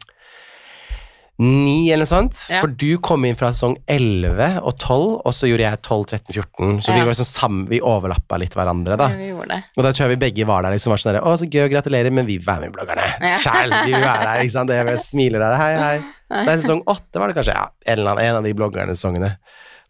[1.40, 2.38] ni eller noe sånt.
[2.48, 2.62] Ja.
[2.64, 6.34] For du kom inn fra sesong 11 og 12, og så gjorde jeg 12, 13,
[6.38, 6.78] 14.
[6.86, 7.04] Så vi Ja.
[7.04, 9.10] var liksom sammen, vi overlappa litt hverandre, da.
[9.12, 9.64] Ja, vi gjorde det.
[9.76, 10.72] Og da tror jeg vi begge var der.
[10.72, 13.08] liksom var sånn der, Å, så gøy, gratulerer, men vi vil være med Bloggerne.
[13.20, 13.38] Ja.
[13.44, 14.70] Sjæl, vi vil være der, ikke sant.
[14.70, 15.56] Jeg smiler der.
[15.60, 15.98] Hei, hei.
[16.46, 17.54] Det er sesong åtte var det kanskje.
[17.54, 19.36] Ja, en, eller annen, en av de bloggerne-sesongene.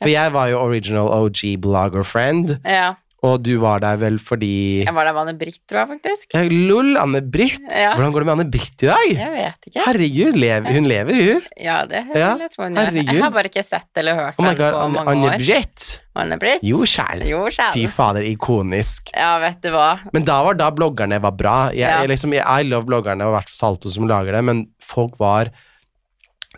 [0.01, 2.95] For jeg var jo original OG blogger friend, Ja.
[3.25, 6.35] Og du var der vel fordi Jeg var der med Anne-Britt, tror jeg faktisk.
[6.35, 7.63] ja, Lol, Anne-Britt.
[7.71, 7.95] Ja.
[7.95, 9.05] Hvordan går det med Anne-Britt i dag?
[9.15, 9.85] Jeg vet ikke.
[9.87, 11.41] Herregud, lev, hun lever, hun.
[11.57, 12.99] Ja, det Ja, vil jeg tro hun gjør.
[13.01, 15.35] Jeg har bare ikke sett eller hørt Oh henne på Anne- mange år.
[15.35, 15.87] Anne-Britt.
[16.15, 16.63] Anne-Britt?
[16.63, 17.25] Jo, sjæl.
[17.27, 17.73] Jo, sjæl.
[17.75, 19.09] Fy fader, ikonisk.
[19.17, 19.99] Ja, vet du hva.
[20.15, 21.57] Men da var da bloggerne var bra.
[21.71, 22.01] Jeg, Ja.
[22.01, 25.17] jeg liksom, I love bloggerne, og i hvert fall Salto som lager det, men folk
[25.19, 25.51] var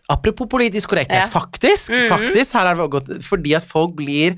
[0.10, 2.08] Apropos politisk korrekthet, faktisk, -hmm.
[2.08, 4.38] faktisk, her er det godt, fordi at folk blir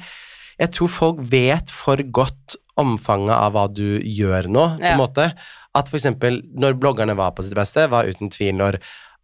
[0.59, 4.93] Jeg tror folk vet for godt omfanget av hva du gjør nå, på Ja.
[4.93, 5.33] en måte.
[5.75, 8.79] At eksempel, når bloggerne var på sitt beste, var uten tvil når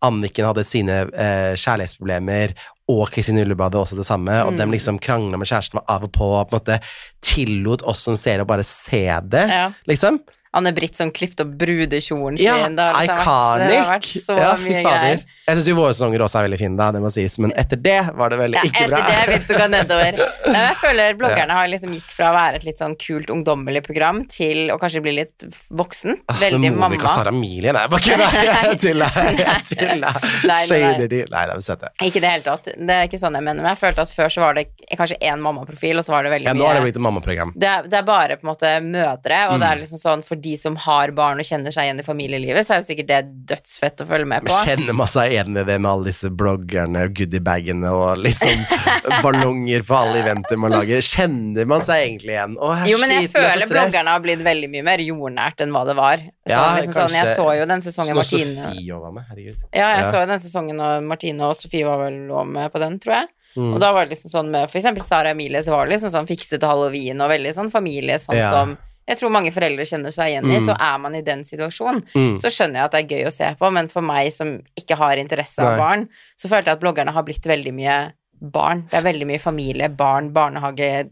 [0.05, 2.53] Anniken hadde sine eh, kjærlighetsproblemer,
[2.91, 4.57] og Kristin Ullebad hadde også det samme, og Mm.
[4.57, 6.79] dem liksom krangla med kjæresten var av og på, og på en måte
[7.21, 9.71] tillot oss som seere å bare se det, Ja.
[9.87, 10.19] liksom.
[10.55, 12.75] Anne-Britt som klippet opp brudekjolen Ja, sin.
[12.77, 15.23] Det har liksom vært, det har vært så Ja, mye greier.
[15.45, 17.77] Jeg syns jo våre sesonger også er veldig fine, da, det må sies, men etter
[17.81, 19.01] det var det veldig Ja, ikke etter bra.
[19.05, 20.19] det begynte å gå nedover.
[20.55, 23.83] Nei, jeg føler bloggerne har liksom gikk fra å være et litt sånn kult ungdommelig
[23.85, 26.23] program til å kanskje bli litt voksent.
[26.31, 26.87] Ah, Veldig mamma.
[26.89, 27.11] Monica.
[27.13, 28.29] Sara Emilie, nei, bare kødda!
[28.65, 30.19] Jeg tuller, jeg tuller.
[30.65, 31.89] Shader de Nei, det er søte.
[32.05, 32.67] Ikke i det hele tatt.
[32.75, 33.61] Det er ikke sånn jeg mener.
[33.63, 34.65] Men jeg følte at før så var det
[34.97, 37.05] kanskje én mammaprofil, og så var det veldig Ja, mye nå har det blitt et
[37.05, 37.53] mammaprogram.
[37.55, 39.71] det er, det er bare på en måte mødre, og det Mm.
[39.71, 42.75] er liksom sånn for de som har barn og kjenner seg igjen i familielivet, så
[42.77, 43.19] er jo sikkert det
[43.51, 44.51] dødsfett å følge med på.
[44.53, 48.63] Men kjenner man seg igjen i det med alle disse bloggerne og goodiebagene og liksom
[49.25, 51.01] ballonger på alle eventer man lager?
[51.05, 52.55] Kjenner man seg egentlig igjen?
[52.57, 55.03] Å, jeg er Jo, men jeg sliten, er føler bloggerne har blitt veldig mye mer
[55.05, 56.25] jordnært enn hva det var.
[56.45, 59.63] Så Ja, liksom sånn, jeg så jo den sesongen Martine Sofie var med, herregud.
[59.73, 60.11] Ja, jeg Ja.
[60.11, 63.17] så jo den sesongen og Martine og Sofie var vel også med på den, tror
[63.21, 63.31] jeg.
[63.55, 63.69] Mm.
[63.73, 66.11] Og da var det liksom sånn med for eksempel Sara Emilie, så var det liksom
[66.11, 68.49] sånn fikset halloween og veldig sånn familie, sånn Ja.
[68.51, 68.73] som
[69.07, 70.65] jeg tror mange foreldre kjenner seg igjen i, Mm.
[70.65, 72.01] så er man i den situasjonen.
[72.15, 72.37] Mm.
[72.41, 74.97] Så skjønner jeg at det er gøy å se på, men for meg som ikke
[74.97, 75.71] har interesse Nei.
[75.73, 77.97] av barn, så følte jeg at bloggerne har blitt veldig mye
[78.41, 78.87] barn.
[78.91, 81.09] Det er veldig mye familie, barn, barnehage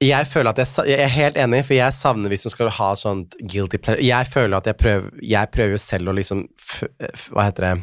[0.00, 2.88] Jeg føler at jeg, jeg er helt enig, for jeg savner hvis man skal ha
[2.94, 4.04] sånt guilty pleasure.
[4.04, 6.42] Jeg føler at jeg prøver, jeg prøver selv å liksom
[7.32, 7.74] Hva heter det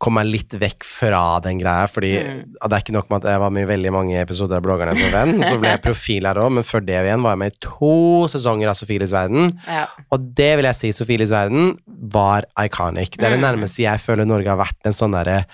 [0.00, 2.54] Komme meg litt vekk fra den greia, fordi Mm.
[2.56, 4.96] Det er ikke nok med at jeg var med i veldig mange episoder av Bloggerne
[4.96, 7.52] som venn, så ble jeg profil her òg, men før det igjen var jeg med
[7.52, 7.92] i to
[8.32, 9.60] sesonger av Sofielis verden.
[9.68, 9.86] Ja.
[10.10, 11.74] Og det vil jeg si, Sofielis verden
[12.16, 13.10] var iconic.
[13.18, 13.44] Det er det Mm.
[13.60, 15.44] nærmeste jeg føler Norge har vært en sånn derre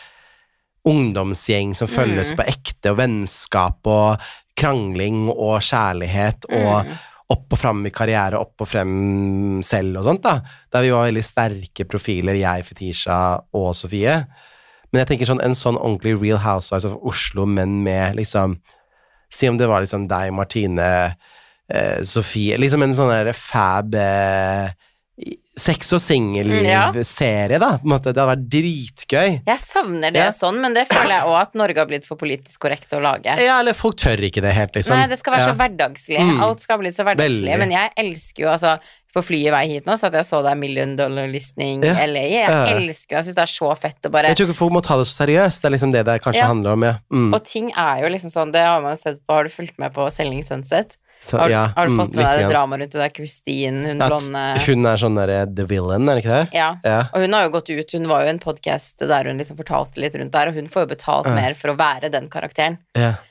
[0.87, 2.37] ungdomsgjeng som følges Mm.
[2.37, 4.21] på ekte, og vennskap og
[4.57, 6.93] krangling og kjærlighet og Mm.
[7.33, 8.93] Opp og fram i karriere, opp og frem
[9.67, 10.37] selv og sånt, da.
[10.73, 13.19] Der vi var veldig sterke profiler, jeg, Fetisha
[13.59, 14.21] og Sofie.
[14.93, 18.61] Men jeg tenker sånn, en sånn ordentlig Real Housewives of Oslo, men med liksom
[19.27, 20.85] Si om det var liksom deg, Martine,
[21.67, 24.71] eh, Sofie Liksom en sånn der fab eh,
[25.59, 27.71] sex og singelliv-serie, da.
[27.81, 28.13] På en måte.
[28.13, 29.31] Det hadde vært dritgøy.
[29.47, 30.29] Jeg savner det Ja.
[30.29, 33.01] og sånn, men det føler jeg òg at Norge har blitt for politisk korrekt å
[33.01, 33.33] lage.
[33.41, 34.97] Ja, eller folk tør ikke det helt, liksom.
[34.97, 35.55] Nei, det skal være ja.
[35.55, 36.21] så hverdagslig.
[36.21, 36.43] Mm.
[36.43, 37.41] Alt skal bli så hverdagslig.
[37.49, 37.59] Veldig.
[37.59, 38.79] Men jeg elsker jo altså
[39.17, 41.95] På flyet vei hit nå, så at jeg så deg Million Dollar Listening Ja.
[42.05, 42.21] LA.
[42.29, 42.65] Jeg Ja.
[42.77, 44.99] elsker Jeg syns det er så fett å bare Jeg tror ikke folk må ta
[44.99, 45.63] det så seriøst.
[45.63, 46.47] Det er liksom det det kanskje Ja.
[46.49, 46.95] handler om, ja.
[47.11, 47.33] Mm.
[47.33, 49.79] Og ting er jo liksom sånn, det har man jo sett på Har du fulgt
[49.79, 50.99] med på Selling Sunset?
[51.21, 53.13] Så, Har, ja, har du mm, fått med deg det drama dramaet rundt det der
[53.17, 56.59] Christine, hun At blonde Hun er sånn derre the villain, er det ikke det?
[56.59, 56.69] Ja.
[56.85, 56.99] Ja.
[57.13, 59.59] Og hun har jo gått ut, hun var jo i en podkast der hun liksom
[59.59, 61.35] fortalte litt rundt der, og hun får jo betalt Ja.
[61.39, 62.79] mer for å være den karakteren.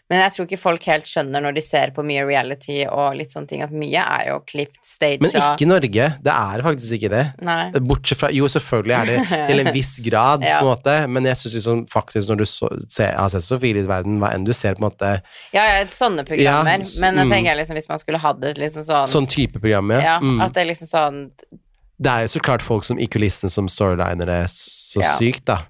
[0.07, 3.31] Men jeg tror ikke folk helt skjønner når de ser på mye reality og litt
[3.33, 6.09] sånne ting, at mye er jo klippet, staged Men ikke i Norge.
[6.21, 7.23] Det er faktisk ikke det.
[7.41, 7.71] Nei.
[7.89, 10.59] Bortsett fra Jo, selvfølgelig er det til en viss grad, Ja.
[10.61, 13.89] på en måte, men jeg syns liksom faktisk når du så, se, har sett Sofies
[13.89, 15.11] verden, hva enn du ser, på en måte
[15.57, 16.69] Ja, ja, sånne programmer.
[16.77, 17.33] Ja, men jeg mm.
[17.33, 20.01] tenker liksom hvis man skulle hatt et liksom sånn Sånn type program, ja.
[20.05, 20.37] Ja, Mm.
[20.45, 21.19] at det er liksom sånn
[21.97, 25.63] Det er jo så klart folk som i kulissene som storylinere så sykt, da.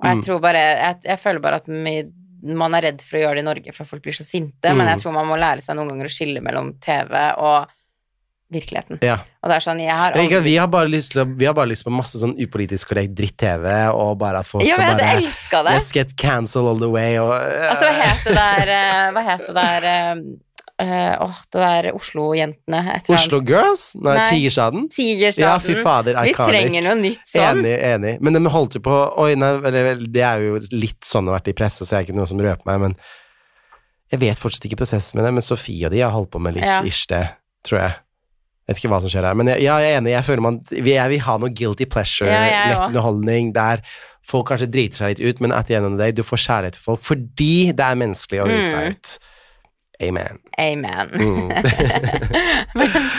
[0.00, 0.22] Og jeg Mm.
[0.28, 2.02] tror bare Jeg, jeg føler bare at mi,
[2.42, 4.86] man er redd for å gjøre det i Norge for folk blir så sinte, men
[4.86, 4.90] Mm.
[4.94, 7.68] jeg tror man må lære seg noen ganger å skille mellom TV og
[8.50, 8.98] virkeligheten.
[9.06, 9.18] Ja.
[9.44, 11.54] Og det er sånn Jeg har aldri vi, har bare lyst til, å- vi har
[11.54, 14.96] bare lyst på masse sånn upolitisk korrekt dritt-TV, og bare at folk Ja, skal men
[14.98, 15.76] bare det!
[15.78, 19.46] Let's get cancelled all the way, og Altså, hva het det der eh, Hva het
[19.46, 19.86] det der
[20.80, 22.80] eh, Åh, det der Oslo-jentene.
[23.14, 23.90] Oslo Girls?
[24.00, 24.24] Nei, Nei.
[24.32, 24.88] Tigerstaden?
[24.92, 25.46] Tigerstaden.
[25.46, 27.60] Ja, fy fader, Vi trenger noe nytt sånn.
[27.62, 28.14] Enig, enig.
[28.20, 29.52] Men de holdt jo på Oi, nei,
[30.10, 32.26] det er jo litt sånn det har vært i presse, så jeg er ikke noe
[32.30, 32.96] som røper meg, men
[34.10, 36.56] jeg vet fortsatt ikke prosessen med det, men Sofie og de har holdt på med
[36.56, 36.80] litt Ja.
[36.82, 37.28] ish det,
[37.66, 37.92] tror jeg.
[38.66, 40.10] Jeg Vet ikke hva som skjer her, men jeg, ja, jeg er enig.
[40.12, 43.82] Jeg føler man Jeg vil ha noe guilty pleasure, Ja, lett underholdning, der
[44.22, 46.38] folk kanskje driter seg litt ut, men at the end of the day, du får
[46.44, 48.70] kjærlighet til folk fordi det er menneskelig å drite Mm.
[48.70, 49.18] seg ut.
[50.00, 50.40] Amen.
[50.58, 51.10] Amen.
[51.14, 51.50] Mm.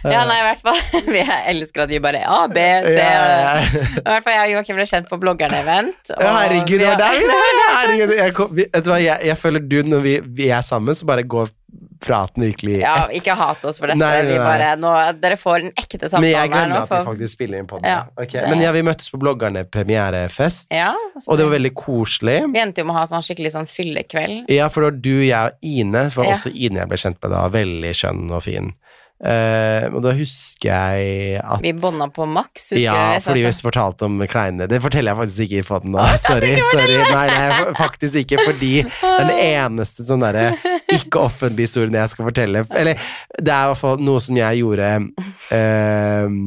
[0.00, 0.78] Ja, nei, i hvert fall.
[1.14, 1.20] Vi
[1.52, 3.58] elsker at vi bare A, B, C Ja.
[4.00, 6.12] I hvert fall jeg og Joakim ble kjent på bloggerne-event.
[6.14, 7.58] Ja, herregud, det var der vi var.
[7.60, 7.92] var!
[8.00, 11.52] Jeg, jeg, jeg føler du, når vi, vi er sammen, så bare går
[12.00, 13.98] praten virkelig Ja, ikke hat oss for dette.
[14.00, 14.44] Nei, nei, Vi nei.
[14.46, 16.82] bare, nå, dere får den ekte Men samtalen jeg her glemmer nå.
[16.82, 18.44] at vi faktisk spiller inn på Ja, det.
[18.48, 20.92] Men ja, vi møttes på bloggerne premierefest, ja,
[21.26, 22.38] og det var veldig koselig.
[22.52, 24.50] Vi endte jo med å ha sånn skikkelig sånn fyllekveld.
[24.52, 27.34] Ja, for det var du, jeg og Ine, for også Ine jeg ble kjent med
[27.36, 28.72] da, veldig skjønn og fin.
[29.20, 33.24] Eh, og da husker jeg at Vi bånda på maks, husker Ja, du?
[33.26, 34.68] fordi vi fortalte om kleinene.
[34.70, 36.06] Det forteller jeg faktisk ikke i poden nå.
[36.22, 36.54] Sorry.
[36.70, 36.96] sorry.
[37.10, 40.54] Nei, nei, faktisk ikke, fordi den eneste sånn derre
[40.96, 42.64] ikke-offentlige historien jeg skal fortelle.
[42.72, 42.96] Eller
[43.36, 44.88] det er i hvert fall noe som jeg gjorde
[45.52, 46.40] uh,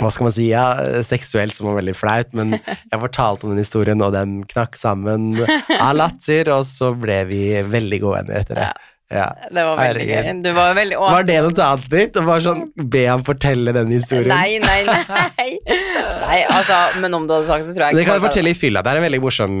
[0.00, 0.64] hva skal man si, ja,
[1.04, 5.34] seksuelt som var veldig flaut, men jeg fortalte om den historien, og den knakk sammen
[5.76, 8.70] av latter, og så ble vi veldig gode venner etter det.
[8.70, 8.89] Ja.
[9.10, 10.28] Det var veldig gøy.
[10.44, 10.96] Du var veldig.
[11.02, 12.14] Var det noe annet ditt?
[12.20, 12.60] Å bare sånn,
[12.94, 14.30] be ham fortelle den historien?
[14.30, 15.48] Nei, nei, nei.
[16.20, 18.58] Nei, altså, men om du hadde sagt det, tror jeg Det kan jeg fortelle i
[18.58, 18.84] fylla.
[18.86, 19.58] Det er en veldig morsom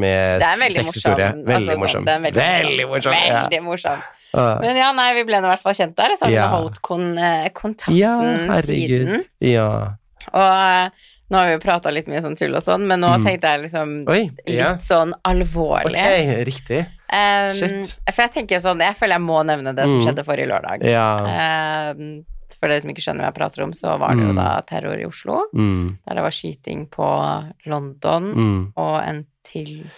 [0.78, 1.32] sexhistorie.
[1.50, 2.06] Veldig morsom.
[2.06, 3.12] veldig, morsom.
[3.18, 4.02] Veldig morsom.
[4.30, 4.46] Ja.
[4.62, 6.48] Men ja, nei, vi ble nå i hvert fall kjent der, så har vi Ja.
[6.54, 8.12] holdt kon eh, kontakten ja,
[8.54, 9.08] herregud.
[9.08, 9.24] siden.
[9.42, 9.96] Ja.
[10.30, 13.10] Og eh, nå har vi jo prata litt mye sånn tull og sånn, men nå
[13.16, 13.24] Mm.
[13.26, 14.30] tenkte jeg liksom Oi.
[14.46, 14.76] litt Ja.
[14.78, 15.98] sånn alvorlig.
[15.98, 16.86] Ok, riktig.
[17.12, 17.82] Um.
[18.12, 20.06] For jeg tenker sånn, jeg føler jeg må nevne det som Mm.
[20.06, 20.84] skjedde forrige lørdag.
[20.84, 21.90] Ja.
[21.90, 22.24] Um,
[22.60, 24.36] for dere som ikke skjønner hva jeg prater om, så var det jo Mm.
[24.36, 25.46] da terror i Oslo.
[25.54, 25.98] Mm.
[26.06, 28.72] Der det var skyting på London Mm.
[28.76, 29.90] og en til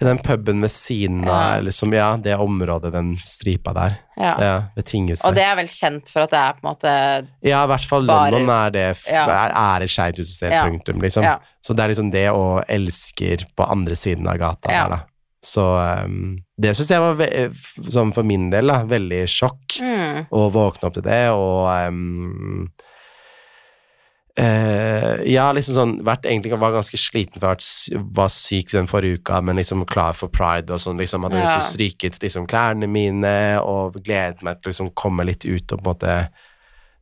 [0.00, 1.60] I den puben ved siden av, Ja.
[1.60, 3.98] liksom, ja, det området, den stripa der.
[4.16, 4.36] Ja.
[4.40, 5.26] Ja, ved tinghuset.
[5.26, 7.84] Og det er vel kjent for at det er på en måte Ja, i hvert
[7.86, 9.26] fall Bare- London er det Ja.
[9.26, 11.22] er, er et skeivt utested, punktum, liksom.
[11.62, 15.00] Så det er liksom det og elsker på andre siden av gata der, da.
[15.42, 15.62] Så
[16.06, 17.18] um, det syns jeg var,
[17.90, 19.80] sånn for min del, da, veldig sjokk.
[19.82, 22.68] mm, å våkne opp til det, og ehm,
[24.38, 29.18] eh, Ja, liksom sånn vært, Egentlig var ganske sliten, for jeg var, syk den forrige
[29.20, 30.98] uka, men liksom klar for pride og sånn.
[31.02, 31.46] liksom Hadde Ja.
[31.46, 35.82] liksom stryket liksom klærne mine og gledet meg til å liksom komme litt ut og
[35.82, 36.28] på en måte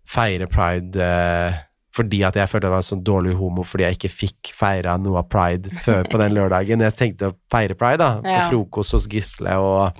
[0.07, 0.96] feire pride.
[0.96, 1.53] eh,
[1.96, 4.92] fordi at jeg følte jeg var en sånn dårlig homo fordi jeg ikke fikk feira
[5.03, 6.85] noe av pride før på den lørdagen.
[6.87, 8.37] Jeg tenkte å feire pride da, Ja.
[8.46, 9.98] på frokost hos Gisle og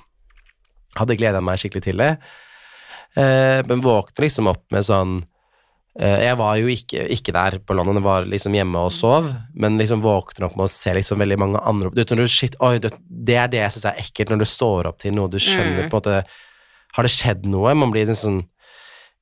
[0.98, 2.12] hadde gleda meg skikkelig til det.
[3.18, 5.16] Eh, men våkne liksom opp med sånn
[5.98, 9.26] eh, Jeg var jo ikke, ikke der på London, jeg var liksom hjemme og sov,
[9.59, 12.76] men liksom våkner opp med å se liksom veldig mange andre Du du, shit, oi,
[12.79, 15.38] det, det er det jeg syns er ekkelt, når du står opp til noe du
[15.42, 15.90] skjønner Mm.
[15.90, 16.24] på en måte
[16.94, 17.74] Har det skjedd noe?
[17.74, 18.40] Man blir en sånn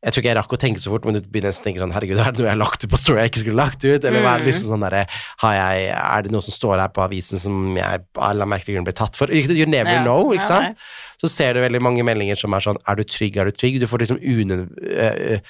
[0.05, 1.81] jeg tror ikke jeg rakk å tenke så fort, men du begynner nesten å tenke
[1.83, 3.83] sånn Herregud, er det noe jeg har lagt ut på story jeg ikke skulle lagt
[3.83, 4.05] ut?
[4.05, 4.51] Eller hva er det Mm.
[4.53, 5.07] liksom sånn der,
[5.43, 8.75] har jeg, Er det noe som står her på avisen som jeg av en merkelig
[8.77, 9.27] grunn ble tatt for?
[9.33, 10.03] You never Ja.
[10.05, 10.77] know, ikke Ja, sant?
[11.21, 13.81] så ser du veldig mange meldinger som er sånn Er du trygg, er du trygg?
[13.81, 14.69] Du får liksom une...
[14.87, 15.41] øh,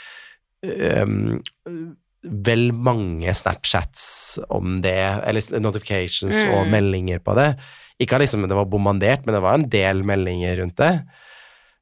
[0.65, 6.51] øh, øh, vel mange Snapchats om det, eller notifications Mm.
[6.55, 7.57] og meldinger på det.
[8.01, 11.03] Ikke liksom det var bombardert, men det var en del meldinger rundt det.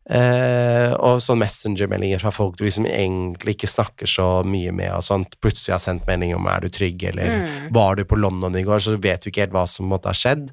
[0.08, 5.02] Eh, og sånn messengermeldinger fra folk du liksom egentlig ikke snakker så mye med, og
[5.02, 5.34] sånt.
[5.42, 7.72] Plutselig har sendt melding om 'er du trygg', eller Mm.
[7.72, 10.12] 'var du på London i går', så vet du ikke helt hva som måtte ha
[10.12, 10.50] skjedd.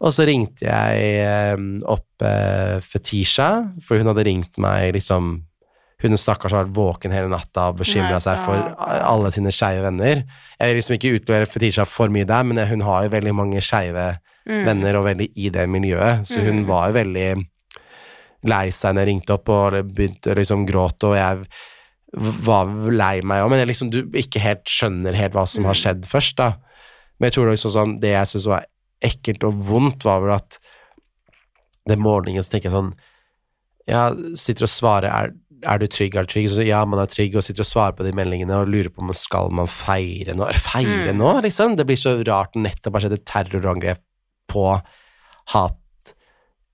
[0.00, 5.42] Og så ringte jeg eh, opp eh, Fetisha, for hun hadde ringt meg liksom
[5.98, 10.24] Hun stakkars har vært våken hele natta og bekymra seg for alle sine skeive venner.
[10.60, 13.60] Jeg vil liksom ikke utlevere Fetisha for mye der, men hun har jo veldig mange
[13.62, 14.64] skeive Mm.
[14.66, 16.66] venner og veldig i det miljøet, så hun Mm.
[16.66, 17.46] var jo veldig
[18.44, 21.46] lei seg når jeg ringte opp og begynte å liksom gråte, og jeg
[22.46, 25.74] var lei meg òg, men jeg liksom du ikke helt skjønner helt hva som har
[25.74, 25.80] Mm.
[25.82, 26.56] skjedd først, da.
[27.18, 28.66] Men jeg tror det liksom sånn, det jeg syntes var
[29.02, 30.58] ekkelt og vondt, var vel at
[31.88, 32.94] den morgenen så tenker jeg sånn
[33.88, 36.48] Ja, sitter og svarer er, er du trygg, er du trygg?
[36.50, 38.98] Så ja, man er trygg, og sitter og svarer på de meldingene og lurer på
[38.98, 40.48] om skal man feire nå.
[40.52, 41.18] Feire Mm.
[41.18, 41.76] nå, liksom?
[41.76, 43.98] Det blir så rart når nettopp har skjedd et terrorangrep
[44.48, 44.80] på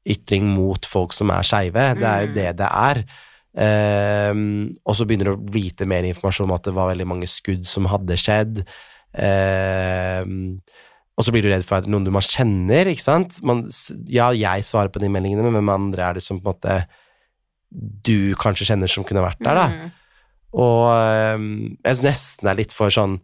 [0.07, 1.85] hatytring mot folk som er skeive.
[1.99, 2.35] Det er jo Mm.
[2.35, 3.05] det det er.
[3.53, 7.27] Um, og så begynner du å vite mer informasjon om at det var veldig mange
[7.29, 8.62] skudd som hadde skjedd.
[9.12, 10.61] Um,
[11.19, 13.43] og så blir du redd for at noen du man kjenner, ikke sant.
[13.45, 13.67] Man,
[14.09, 16.79] ja, jeg svarer på de meldingene, men hvem andre er det som på en måte
[18.09, 19.67] du kanskje kjenner som kunne vært der, da.
[19.69, 19.93] Mm.
[20.53, 23.15] Og um, jeg synes nesten det er litt for sånn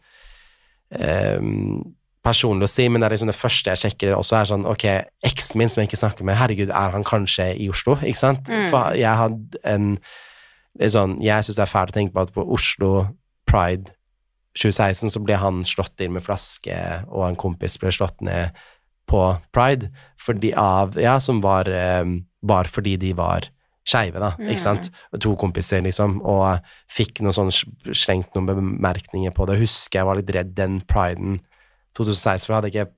[0.97, 1.81] øhm,
[2.25, 4.87] personlig å si, men det er liksom det første jeg sjekker også, er sånn Ok,
[5.27, 7.99] eksen min som jeg ikke snakker med, herregud, er han kanskje i Oslo?
[8.03, 8.49] Ikke sant?
[8.51, 8.69] Mm.
[8.73, 9.93] For jeg hadde en
[10.79, 12.93] det er sånn, Jeg syns det er fælt å tenke på at på Oslo
[13.49, 13.95] Pride
[14.59, 16.77] 2016 så ble han slått inn med flaske,
[17.07, 18.57] og en kompis ble slått ned
[19.09, 19.23] på
[19.55, 19.91] Pride
[20.23, 23.49] fordi av Ja, som var øhm, bare fordi de var
[23.89, 24.91] skeive, da, ikke sant?
[25.25, 26.59] To kompiser, liksom, og
[26.93, 27.53] fikk noen sånn
[27.97, 29.57] slengt noen bemerkninger på det.
[29.63, 31.39] Husker jeg var litt redd den priden
[31.99, 32.89] 2016, for hadde ikke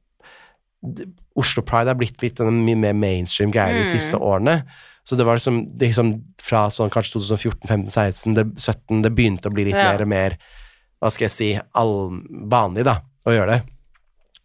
[1.40, 3.90] Oslo Pride er blitt litt en mye mer mainstream greie de Mm.
[3.92, 4.62] siste årene.
[5.04, 9.10] Så det var liksom, det liksom fra sånn kanskje 2014, 15, 16, det, 17 Det
[9.14, 9.92] begynte å bli litt Ja.
[9.92, 10.36] mer og mer
[11.02, 12.10] Hva skal jeg si all,
[12.48, 13.62] vanlig, da, å gjøre det.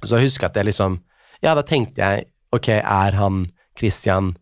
[0.06, 1.02] Så jeg husker at jeg liksom
[1.44, 4.38] Ja, da tenkte jeg Ok, er han Christian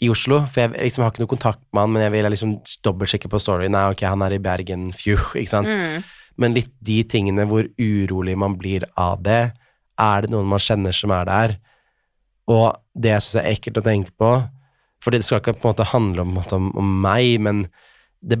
[0.00, 0.46] i Oslo?
[0.46, 3.38] For jeg liksom har ikke noe kontakt med han, men jeg vil liksom dobbeltsjekke på
[3.40, 3.68] story.
[3.68, 5.66] Nei, ok, han er i Bergen, fju, ikke sant?
[5.68, 6.02] Mm.
[6.40, 9.52] Men litt de tingene hvor urolig man blir av det.
[10.00, 11.58] Er det noen man kjenner som er der?
[12.50, 14.30] Og det jeg er ekkelt å tenke på
[15.00, 17.62] For det skal ikke på en måte handle om, måte om, om meg, men
[18.20, 18.36] det,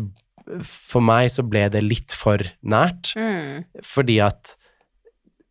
[0.66, 3.14] for meg så ble det litt for nært.
[3.16, 3.64] Mm.
[3.86, 4.56] Fordi at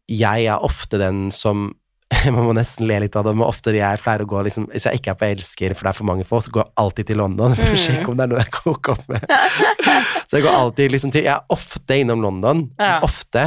[0.10, 1.72] jeg er ofte den som
[2.36, 4.88] Man må nesten le litt av det, men ofte jeg pleier å gå liksom Hvis
[4.89, 7.10] jeg ikke er på Elsker, for det er for mange folk, så går jeg alltid
[7.12, 7.84] til London for å Mm.
[7.86, 9.28] sjekke om det er noe jeg kan hooke opp med.
[10.30, 12.65] så jeg går alltid liksom til Jeg er ofte innom London.
[12.82, 13.00] Ja.
[13.06, 13.45] Ofte.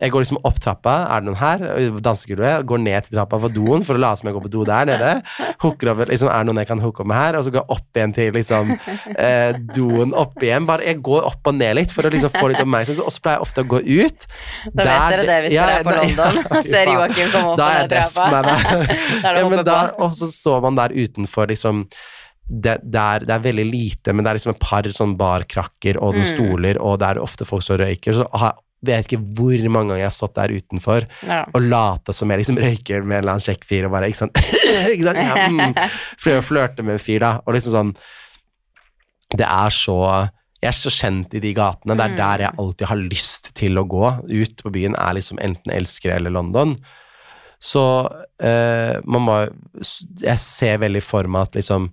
[0.00, 1.62] Jeg går liksom opp trappa, er det noen her?
[2.00, 2.64] Dansegulvet.
[2.70, 4.86] Går ned til trappa for doen for å late som jeg går på do der
[4.88, 5.10] nede.
[5.60, 7.36] Hooker over, liksom, er det noen jeg kan hooke opp med her?
[7.36, 8.70] Og så går jeg opp igjen til liksom
[9.16, 10.68] eh, doen opp igjen.
[10.70, 13.02] Bare jeg går opp og ned litt for å liksom få litt oppmerksomhet.
[13.04, 14.26] Og så pleier jeg ofte å gå ut.
[14.72, 16.40] Da vet dere det hvis dere er på London.
[16.48, 19.60] ja, Ser Joakim komme opp på den jeg trappa.
[19.70, 21.84] Da Ja, og så så man der utenfor liksom
[22.50, 26.00] det, det, er, det er veldig lite, men det er liksom et par sånn barkrakker
[26.02, 26.30] og noen Mm.
[26.32, 28.16] stoler, og det er ofte folk som røyker.
[28.16, 31.42] Så har, vet ikke hvor mange ganger jeg har stått der utenfor Ja.
[31.52, 34.20] og lata som jeg liksom røyker med en eller annen kjekk fyr, og bare ikke
[34.22, 34.40] sant,
[34.94, 35.20] ikke sant?
[35.20, 35.74] Ja, mm,
[36.22, 37.32] Prøver å flørte med en fyr, da.
[37.46, 37.92] Og liksom sånn
[39.36, 39.96] Det er så
[40.62, 41.94] Jeg er så kjent i de gatene.
[41.96, 42.16] Det er Mm.
[42.18, 46.16] der jeg alltid har lyst til å gå ut på byen, er liksom enten Elsker
[46.16, 46.74] eller London.
[47.60, 47.80] Så
[48.40, 49.36] eh, man må
[50.20, 51.90] Jeg ser veldig for meg at liksom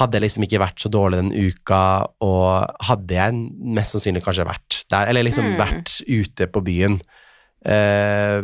[0.00, 1.80] Hadde jeg liksom ikke vært så dårlig den uka,
[2.24, 3.34] og hadde jeg
[3.76, 5.58] mest sannsynlig kanskje vært der, eller liksom Mm.
[5.60, 7.00] vært ute på byen
[7.66, 8.40] eh,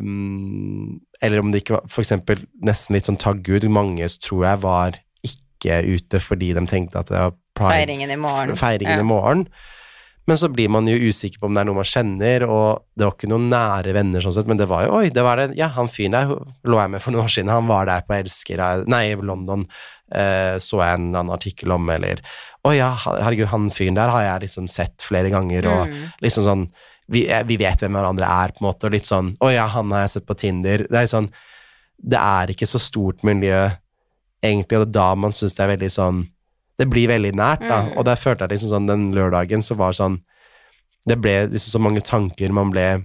[1.24, 3.64] Eller om det ikke var eksempel nesten litt sånn taggud.
[3.72, 8.20] Mange tror jeg var ikke ute fordi de tenkte at det var pride, Feiringen i
[8.20, 8.56] morgen.
[8.60, 9.00] Feiringen Ja.
[9.00, 9.46] i morgen.
[10.28, 13.06] Men så blir man jo usikker på om det er noe man kjenner, og det
[13.06, 15.56] var ikke noen nære venner sånn sett, men det var jo Oi, det var det
[15.56, 16.26] Ja, han fyren der
[16.66, 19.68] lå jeg med for noen år siden, han var der på Elsker Nei, London.
[20.14, 22.20] Eh, så jeg en annen artikkel om, eller
[22.66, 26.12] Å ja, herregud, han fyren der har jeg liksom sett flere ganger, og Mm.
[26.22, 26.66] liksom sånn
[27.08, 29.66] vi, eh, vi vet hvem hverandre er, på en måte, og litt sånn Å ja,
[29.66, 30.78] han har jeg sett på Tinder.
[30.88, 31.30] Det er sånn
[31.98, 33.70] Det er ikke så stort miljø,
[34.42, 36.28] egentlig, og det er da man syns det er veldig sånn
[36.78, 37.96] Det blir veldig nært, da, Mm.
[37.98, 40.20] og der følte jeg liksom sånn den lørdagen så var sånn
[41.06, 43.02] Det ble liksom så mange tanker, man ble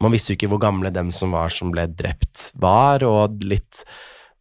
[0.00, 3.84] Man visste jo ikke hvor gamle dem som var som ble drept, var, og litt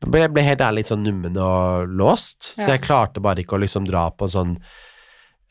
[0.04, 3.56] Jeg ble, ble helt ærlig litt sånn nummen og låst, så jeg klarte bare ikke
[3.58, 4.58] å liksom dra på sånn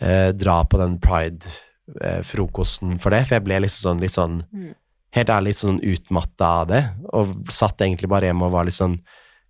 [0.01, 4.73] eh, Dra på den pride-frokosten for det, for jeg ble liksom sånn litt sånn Mm.
[5.15, 6.83] Helt ærlig litt sånn utmatta av det,
[7.15, 8.99] og satt egentlig bare hjemme og var litt sånn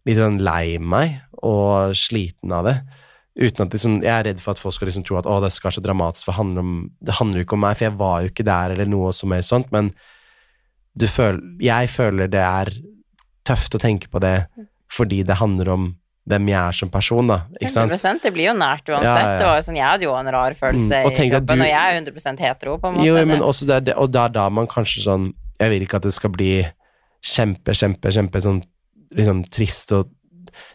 [0.05, 2.75] Litt sånn lei meg og sliten av det.
[3.41, 5.49] Uten at liksom, Jeg er redd for at folk skal liksom tro at å, det
[5.51, 7.87] skal være så dramatisk, for det handler, om, det handler jo ikke om meg, for
[7.87, 9.89] jeg var jo ikke der eller noe som helst sånt, men
[10.93, 12.71] du føler, jeg føler det er
[13.49, 14.37] tøft å tenke på det
[14.95, 15.85] fordi det handler om
[16.31, 17.37] hvem jeg er som person, da.
[17.61, 19.05] Ikke 100% Det blir jo nært uansett.
[19.05, 19.39] Ja, ja.
[19.39, 21.69] Det var jo sånn, Jeg hadde jo en rar følelse Mm, i kroppen, du- og
[21.69, 23.05] jeg er 100% hetero, på en måte.
[23.05, 25.97] Jo, men også det, det, og det er da man kanskje sånn Jeg vil ikke
[26.01, 26.65] at det skal bli
[27.23, 28.63] kjempe, kjempe, kjempe sånn
[29.15, 30.05] liksom trist å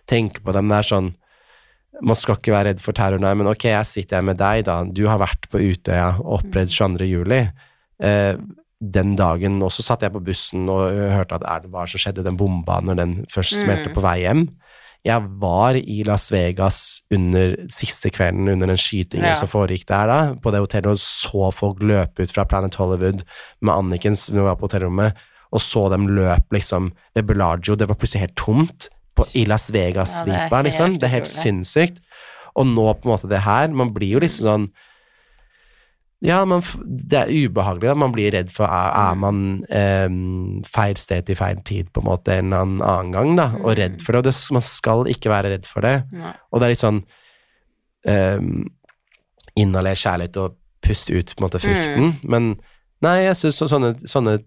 [0.07, 0.67] tenke på dem.
[0.69, 1.09] Det er sånn
[2.01, 4.63] Man skal ikke være redd for terror, nei, men ok, jeg sitter her med deg,
[4.69, 4.83] da.
[4.85, 7.07] Du har vært på Utøya og opplevd 22.
[7.09, 7.41] juli.
[7.99, 8.35] Eh,
[8.81, 12.23] den dagen også satt jeg på bussen og hørte at er det hva som skjedde,
[12.23, 13.95] den bomba når den først smelte Mm.
[13.95, 14.49] på vei hjem.
[15.05, 19.33] Jeg var i Las Vegas under siste kvelden under den skytingen Ja.
[19.35, 23.23] som foregikk der da, på det hotellet, og så folk løpe ut fra Planet Hollywood
[23.61, 25.13] med Anniken vi var på hotellrommet,
[25.51, 27.75] og så dem løpe liksom ved Bellagio.
[27.75, 30.99] Det var plutselig helt tomt på, i Las Ja, Vegas-stripa, liksom.
[30.99, 31.99] Det er helt sinnssykt.
[32.55, 34.69] Og nå på en måte det her, man blir jo liksom sånn
[36.21, 37.87] ja, man, det er ubehagelig.
[37.87, 37.95] Da.
[37.95, 39.19] Man blir redd for er, er Mm.
[39.23, 43.45] man eh, feil sted til feil tid på en måte en eller annen gang, da,
[43.63, 43.77] og Mm.
[43.79, 44.19] redd for det.
[44.19, 46.03] Og det, man skal ikke være redd for det.
[46.11, 46.33] Nei.
[46.51, 47.01] Og det er litt sånn
[48.07, 48.65] um,
[49.59, 50.55] Inhaler kjærlighet og
[50.85, 52.13] puste ut på en måte frykten.
[52.23, 52.53] Men
[53.03, 54.37] nei, jeg syns sånne, sånne,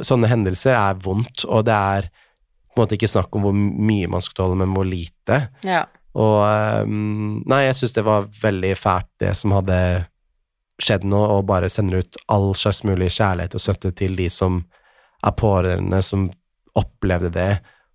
[0.00, 2.06] sånne hendelser er vondt, og det er
[2.72, 5.42] på en måte ikke snakk om hvor mye man skal tåle, men hvor lite.
[5.68, 5.82] Ja.
[6.16, 10.06] Og um, Nei, jeg syns det var veldig fælt, det som hadde
[10.82, 14.64] skjedd noe, og bare sender ut all slags mulig kjærlighet og støtte til de som
[15.24, 16.28] er pårørende, som
[16.78, 17.50] opplevde det,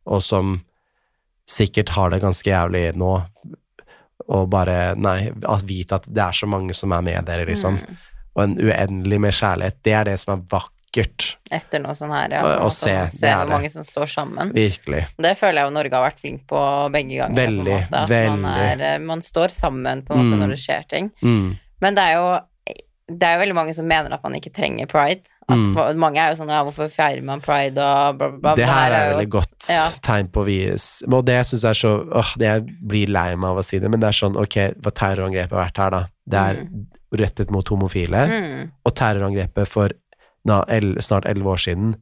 [0.07, 0.61] og som
[1.49, 3.11] sikkert har det ganske jævlig nå,
[4.27, 7.77] og bare Nei, at vite at det er så mange som er med dere, liksom.
[7.79, 7.99] Mm.
[8.37, 9.77] Og en uendelig med kjærlighet.
[9.85, 11.27] Det er det som er vakkert.
[11.53, 12.41] Etter noe sånn her, ja.
[12.65, 14.51] Å- se, er hvor mange som står sammen.
[14.53, 15.05] Virkelig.
[15.17, 16.59] Det føler jeg jo Norge har vært flink på
[16.93, 17.39] begge ganger.
[17.39, 20.39] Veldig, på en måte, at Man, er, eh, man står sammen på en måte Mm.
[20.43, 21.11] når det skjer ting.
[21.23, 21.57] Mm.
[21.81, 22.27] Men det er jo
[23.07, 25.29] det er jo veldig mange som mener at man ikke trenger pride.
[25.47, 25.73] At Mm.
[25.73, 28.55] for, mange er jo sånn ja, hvorfor feirer man pride og bla, bla, bla.
[28.59, 29.85] Det her er er veldig godt Ja.
[30.03, 31.03] tegn på vis.
[31.07, 33.79] Og det jeg syns er så åh, det Jeg blir lei meg av å si
[33.79, 36.01] det, men det er sånn, ok, hva terrorangrepet har vært her, da?
[36.27, 36.67] Det er
[37.15, 39.89] rettet mot homofile, mm, og terrorangrepet for
[40.45, 41.95] na, el, snart elleve år siden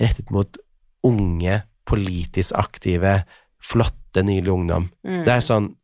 [0.00, 0.56] rettet mot
[1.04, 3.24] unge, politisk aktive,
[3.60, 4.90] flotte, nylig ungdom.
[5.04, 5.74] mm, Det er sånn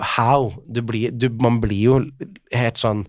[0.00, 0.52] How?
[0.70, 1.96] Du blir, du, man blir jo
[2.54, 3.06] helt sånn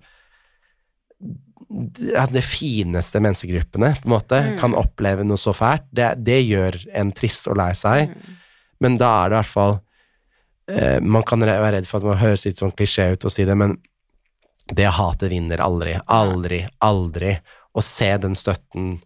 [2.17, 4.55] at De fineste menneskegruppene på en måte Mm.
[4.59, 5.83] kan oppleve noe så fælt.
[5.93, 8.37] Det, det gjør en trist og lei seg, mm.
[8.81, 9.75] men da er det i hvert fall
[10.69, 13.45] eh, Man kan være redd for at man høres litt sånn klisjé ut å si
[13.45, 13.77] det, men
[14.73, 15.95] det hatet vinner aldri.
[16.07, 17.31] Aldri, aldri.
[17.73, 18.99] Å se den støtten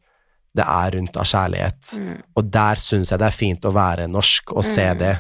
[0.56, 1.94] det er rundt av kjærlighet.
[2.00, 2.18] Mm.
[2.36, 5.00] Og der syns jeg det er fint å være norsk og se Mm.
[5.00, 5.14] det.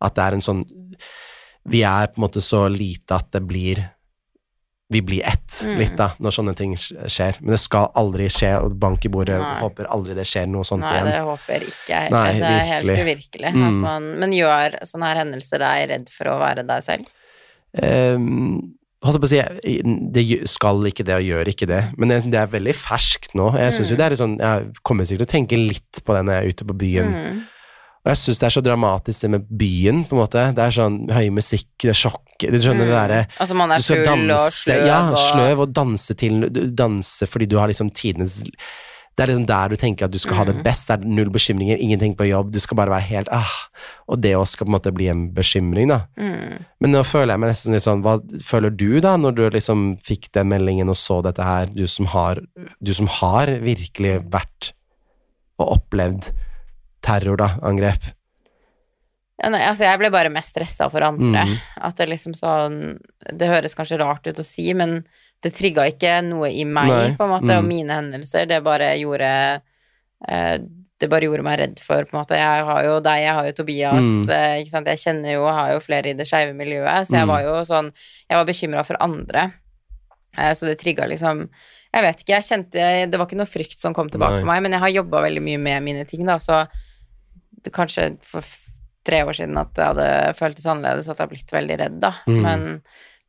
[0.00, 0.64] At det er en sånn
[1.68, 3.82] Vi er på en måte så lite at det blir
[4.90, 5.76] Vi blir ett, Mm.
[5.78, 7.36] litt, da, når sånne ting skjer.
[7.40, 9.36] Men det skal aldri skje, og bank i bordet.
[9.38, 9.60] Nei.
[9.60, 11.06] Håper aldri det skjer noe sånt Nei, igjen.
[11.06, 12.10] det håper ikke jeg.
[12.10, 13.52] Nei, det er helt uvirkelig.
[13.54, 13.80] Mm.
[13.80, 17.06] Man, men gjør sånne her hendelser deg redd for å være deg selv?
[17.82, 18.74] Um,
[19.04, 19.40] holdt på å si,
[20.12, 23.52] det skal ikke det og gjør ikke det, men det, det er veldig ferskt nå.
[23.56, 24.00] Jeg synes jo Mm.
[24.02, 26.50] det er sånn, jeg kommer sikkert til å tenke litt på det når jeg er
[26.56, 27.14] ute på byen.
[27.14, 27.38] Mm.
[28.00, 30.44] Og jeg syns det er så dramatisk det med byen, på en måte.
[30.56, 33.82] Det er sånn høy musikk, det er sjokk Du skjønner det derre Altså man er
[33.84, 36.46] full danse, og sløv ja, sløv og danse til
[36.78, 40.36] Danse fordi du har liksom tidenes Det er liksom der du tenker at du skal
[40.38, 40.62] ha det Mm.
[40.64, 40.86] best.
[40.88, 42.52] Det er null bekymringer, ingenting på jobb.
[42.54, 43.50] Du skal bare være helt ah.
[44.08, 45.98] Og det også skal på en måte bli en bekymring, da.
[46.16, 46.64] mm.
[46.80, 48.14] Men nå føler jeg meg nesten litt sånn Hva
[48.46, 52.06] føler du da, når du liksom fikk den meldingen og så dette her, du som
[52.14, 52.40] har,
[52.80, 54.72] du som har virkelig vært
[55.60, 56.30] og opplevd
[57.04, 58.14] terror, da, angrep?
[59.42, 61.46] Ja, nei, altså jeg ble bare mest stressa for andre.
[61.48, 61.54] Mm.
[61.88, 62.98] At det liksom sånn
[63.32, 64.98] Det høres kanskje rart ut å si, men
[65.42, 67.56] det trigga ikke noe i meg, Nei, på en måte, mm.
[67.58, 68.44] og mine hendelser.
[68.50, 69.30] Det bare gjorde
[70.28, 70.58] eh,
[71.00, 72.36] Det bare gjorde meg redd for, på en måte.
[72.36, 74.28] Jeg har jo deg, jeg har jo Tobias, Mm.
[74.36, 74.86] eh, ikke sant.
[74.92, 77.32] Jeg kjenner jo, og har jo flere i det skeive miljøet, så jeg Mm.
[77.32, 77.88] var jo sånn
[78.28, 79.52] Jeg var bekymra for andre.
[80.36, 81.48] Eh, så det trigga liksom
[81.94, 84.42] Jeg vet ikke, jeg kjente Det var ikke noe frykt som kom tilbake Nei.
[84.42, 86.68] på meg, men jeg har jobba veldig mye med mine ting, da, så
[87.64, 88.42] det, kanskje for
[89.06, 92.12] tre år siden at det hadde føltes annerledes, at jeg har blitt veldig redd, da.
[92.28, 92.40] Mm.
[92.44, 92.66] Men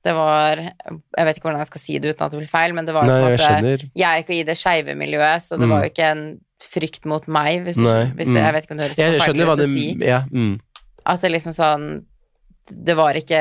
[0.01, 2.73] det var Jeg vet ikke hvordan jeg skal si det uten at det blir feil,
[2.73, 3.89] men det var Nei, på en jeg måte.
[4.01, 5.73] Jeg er ikke i det skeive miljøet, så det Mm.
[5.75, 6.23] var jo ikke en
[6.61, 8.45] frykt mot meg, hvis, Nei, hvis det, mm.
[8.45, 9.85] jeg vet ikke om det høres forferdelig ut å si.
[10.05, 10.21] Ja.
[10.31, 10.59] Mm.
[11.05, 12.05] At det liksom sånn
[12.71, 13.39] Det var ikke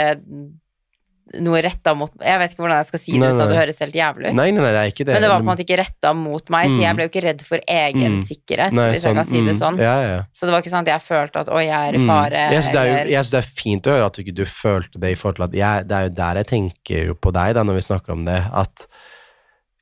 [1.39, 3.59] noe retta mot Jeg vet ikke hvordan jeg skal si det Nei, uten at det
[3.61, 4.35] høres helt jævlig ut.
[4.35, 5.07] Nei, nei, det det.
[5.15, 6.83] Men det var på en måte ikke retta mot meg, så Mm.
[6.83, 8.25] jeg ble jo ikke redd for egen Mm.
[8.25, 9.79] sikkerhet, hvis jeg kan si det mm, sånn.
[9.79, 10.19] Ja, ja.
[10.35, 12.31] Så det var ikke sånn at jeg følte at 'oi, jeg er i Mm.
[12.51, 15.15] Jeg syns det, det er fint å høre at du ikke du følte det i
[15.15, 17.87] forhold til at jeg, Det er jo der jeg tenker på deg, da, når vi
[17.87, 18.87] snakker om det, at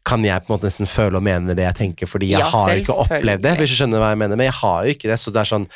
[0.04, 2.48] kan jeg på en måte nesten føle og mene det jeg tenker, fordi jeg Ja,
[2.50, 5.08] har ikke opplevd det, hvis du skjønner hva jeg mener, men jeg har jo ikke
[5.08, 5.68] det, så det er sånn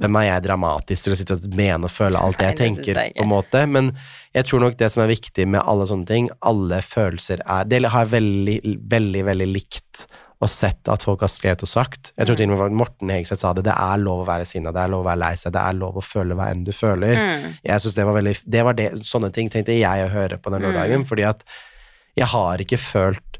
[0.00, 2.94] hvem er jeg dramatisk til å sitte og mene og føle alt det jeg tenker,
[3.14, 3.92] på en måte, men
[4.34, 7.82] jeg tror nok det som er viktig med alle sånne ting, alle følelser er Det
[7.86, 8.56] har jeg veldig,
[8.90, 10.06] veldig, veldig likt
[10.42, 12.10] og sett at folk har skrevet og sagt.
[12.18, 14.72] Jeg tror til og med Morten Hegseth sa det, det er lov å være sinna,
[14.74, 16.72] det er lov å være lei seg, det er lov å føle hva enn du
[16.74, 17.14] føler.
[17.16, 17.46] mm.
[17.64, 20.50] Jeg synes det var veldig Det var det, sånne ting trengte jeg å høre på
[20.50, 20.66] den Mm.
[20.66, 21.44] lørdagen, fordi at
[22.18, 23.38] jeg har ikke følt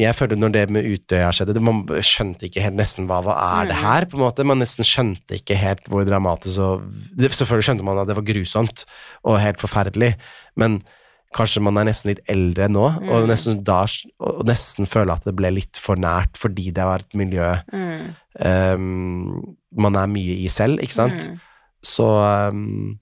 [0.00, 3.34] Jeg følte når det med Utøya skjedde, det, man skjønte ikke helt nesten hva, hva
[3.60, 3.82] er det Mm.
[3.84, 4.44] her, på en måte.
[4.46, 6.82] Man nesten skjønte ikke helt hvor dramatisk og
[7.16, 8.84] det, Selvfølgelig skjønte man at det var grusomt
[9.24, 10.14] og helt forferdelig,
[10.56, 10.80] men
[11.34, 13.28] kanskje man er nesten litt eldre nå, og, Mm.
[13.28, 13.80] nesten da,
[14.20, 18.14] og nesten føler at det ble litt for nært fordi det var et miljø Mm.
[18.44, 21.28] um, man er mye i selv, ikke sant?
[21.30, 21.40] Mm.
[21.84, 22.06] Så
[22.50, 22.98] um,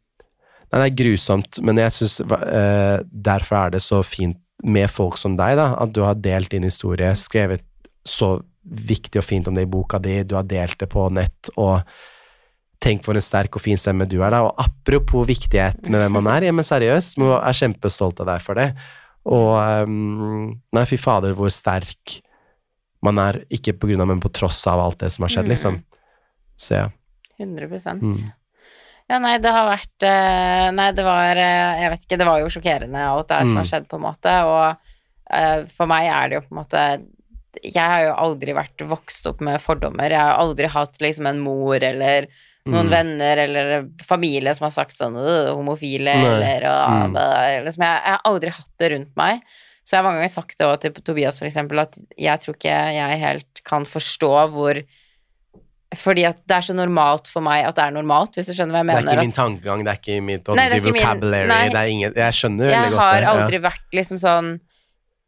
[0.73, 5.19] Nei, det er grusomt, men jeg syns uh, derfor er det så fint med folk
[5.19, 7.65] som deg, da, at du har delt din historie, skrevet
[8.07, 11.53] så viktig og fint om det i boka di, du har delt det på nett,
[11.57, 11.83] og
[12.83, 14.41] Tenk for en sterk og fin stemme du er, da.
[14.43, 18.43] Og apropos viktighet med hvem man er, ja, men seriøst, jeg er kjempestolt av deg
[18.43, 18.65] for det.
[19.31, 22.17] Og um, Nei, fy fader, hvor sterk
[23.07, 25.47] man er, ikke på grunn av, men på tross av alt det som har skjedd,
[25.47, 25.53] Mm.
[25.55, 25.79] liksom.
[26.59, 26.89] Så ja.
[27.39, 28.33] 100 Mm.
[29.11, 32.41] Ja, nei, det har vært eh, Nei, det var eh, Jeg vet ikke, det var
[32.41, 33.61] jo sjokkerende alt det her som Mm.
[33.63, 34.77] har skjedd, på en måte, og
[35.33, 36.85] eh, for meg er det jo på en måte
[37.65, 40.09] Jeg har jo aldri vært vokst opp med fordommer.
[40.09, 42.27] Jeg har aldri hatt liksom en mor eller
[42.65, 42.91] noen Mm.
[42.95, 46.29] venner eller familie som har sagt sånn «Øh, homofile Nei.
[46.31, 47.65] eller og, Mm.
[47.67, 49.41] liksom, jeg, jeg har aldri hatt det rundt meg.
[49.85, 52.55] Så jeg har mange ganger sagt det også til Tobias, for eksempel, at jeg tror
[52.55, 54.79] ikke jeg helt kan forstå hvor
[55.95, 58.73] Fordi at det er så normalt for meg at det er normalt, hvis du skjønner
[58.73, 60.93] hva jeg Det er ikke min tankegang, det er ikke mitt Nei, det er ikke
[60.93, 61.69] min- vocabulary, nei.
[61.69, 63.65] det er ingen Jeg skjønner veldig jeg godt har aldri ja.
[63.71, 64.61] vært liksom sånn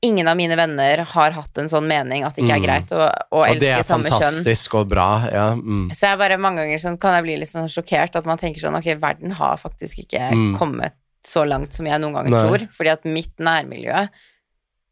[0.04, 2.64] Ingen av mine venner har hatt en sånn mening at det ikke er Mm.
[2.66, 2.98] greit å,
[3.32, 4.20] å Og det elske er samme kjønn.
[4.20, 5.46] fantastisk og bra, ja.
[5.56, 5.86] Mm.
[5.96, 8.60] Så jeg bare mange ganger sånn, kan jeg bli litt sånn sjokkert at man tenker
[8.60, 10.58] sånn Ok, verden har faktisk ikke Mm.
[10.58, 10.92] kommet
[11.24, 12.42] så langt som jeg noen ganger Nei.
[12.44, 12.68] tror.
[12.76, 14.08] Fordi at mitt nærmiljø,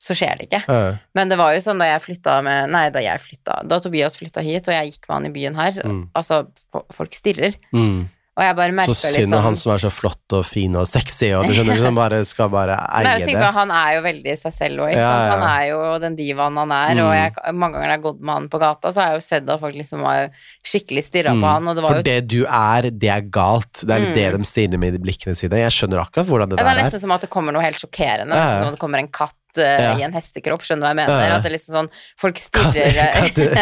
[0.03, 0.63] så skjer det ikke.
[0.69, 0.97] Uh.
[1.15, 4.17] Men det var jo sånn da jeg flytta med Nei, da jeg flytta Da Tobias
[4.19, 6.09] flytta hit, og jeg gikk med han i byen her, Mm.
[6.19, 6.47] altså
[6.93, 7.55] Folk stirrer.
[7.73, 8.09] mm.
[8.33, 10.75] Og jeg bare merka Så liksom synd, og han som er så flott og fin
[10.81, 13.43] og sexy, og du skjønner, som bare skal bare eie det.
[13.53, 15.27] han er jo veldig seg selv òg, ikke Ja, sant.
[15.27, 15.35] ja.
[15.37, 17.03] Han er jo den divaen han er, Mm.
[17.05, 19.27] og jeg, mange ganger jeg har gått med han på gata, så har jeg jo
[19.29, 20.31] sett at folk liksom har
[20.65, 21.53] skikkelig stirra på Mm.
[21.53, 23.85] han, og det var For jo det du er, det er galt.
[23.85, 24.15] Det er Mm.
[24.15, 25.53] det de stirrer med i blikkene sine.
[25.61, 26.85] Jeg skjønner akkurat hvordan det Ja, det er der er.
[26.89, 28.33] nesten som at det kommer noe helt sjokkerende.
[28.33, 29.93] Nesten som at det kommer en katt Ja.
[29.99, 31.25] i en hestekropp, skjønner du hva jeg mener?
[31.29, 31.37] Ja.
[31.37, 33.13] At det er liksom sånn Folk stirrer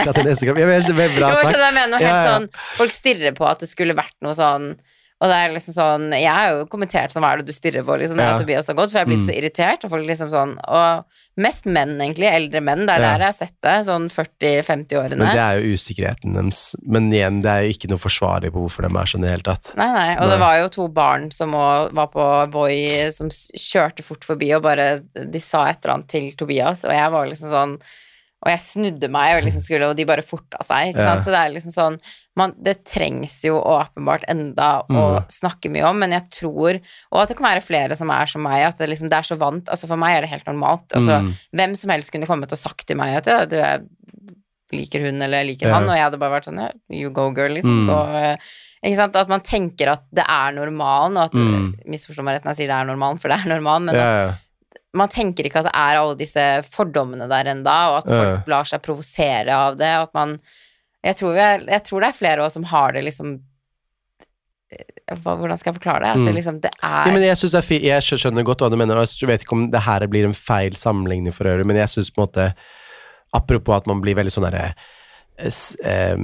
[0.05, 0.59] katt- i neste kropp.
[0.63, 1.49] Ja, men det er bra sagt.
[1.51, 1.91] skjønner jeg mener?
[1.97, 4.71] Noe helt sånn Folk stirrer på at det skulle vært noe sånn
[5.21, 7.85] og det er liksom sånn Jeg har jo kommentert sånn Hva er det du stirrer
[7.85, 8.39] på, liksom, Ja.
[8.39, 9.29] Tobias har gått, for jeg er blitt Mm.
[9.29, 11.05] så irritert, og folk liksom sånn Og
[11.41, 12.27] mest menn, egentlig.
[12.29, 12.85] Eldre menn.
[12.85, 13.13] Det er Ja.
[13.17, 13.87] der jeg har sett det.
[13.87, 15.17] Sånn 40-50-årene.
[15.19, 16.75] Men det er jo usikkerheten deres.
[16.85, 19.31] Men igjen, det er jo ikke noe forsvarlig på hvorfor de er sånn i det
[19.39, 19.73] hele tatt.
[19.79, 20.29] Nei, nei, og Nei.
[20.35, 25.01] det var jo to barn som var på Voi, som kjørte fort forbi, og bare
[25.15, 27.81] De sa et eller annet til Tobias, og jeg var liksom sånn
[28.43, 31.17] Og jeg snudde meg, og liksom skulle Og de bare forta seg, ikke Ja.
[31.21, 31.99] Så det er liksom sånn
[32.37, 35.27] man, Det trengs jo åpenbart enda å Mm.
[35.29, 36.79] snakke mye om, men jeg tror
[37.13, 39.29] Og at det kan være flere som er som meg, at det liksom Det er
[39.29, 40.89] så vant Altså, for meg er det helt normalt.
[40.95, 41.35] Altså, Mm.
[41.55, 43.83] hvem som helst kunne kommet og sagt til meg at ja, du jeg
[44.73, 45.75] liker hun eller jeg liker Ja.
[45.75, 47.85] han, og jeg hadde bare vært sånn ja, you go girl, liksom.
[47.85, 47.89] Mm.
[47.91, 48.37] Gå, eh?
[48.83, 51.75] At man tenker at det er normalen, og at Mm.
[51.87, 54.27] Misforstå meg rett når jeg sier det er normalen, for det er normalen, men Ja,
[54.29, 54.33] ja.
[54.97, 58.67] Man tenker ikke at det er alle disse fordommene der enda, og at folk lar
[58.67, 60.35] seg provosere av det, og at man
[61.01, 63.39] jeg tror, er, jeg tror det er flere også som har det liksom
[64.75, 66.11] eh, Hvordan skal jeg forklare det?
[66.11, 66.37] At det Mm.
[66.37, 69.07] liksom det Ja, er men jeg, det er jeg skjønner godt hva du mener, og
[69.09, 72.11] jeg vet ikke om det her blir en feil sammenligning for øvrig, men jeg syns
[72.11, 72.53] på en måte
[73.33, 74.75] Apropos at man blir veldig sånn derre
[75.39, 75.51] eh,
[75.87, 76.19] eh,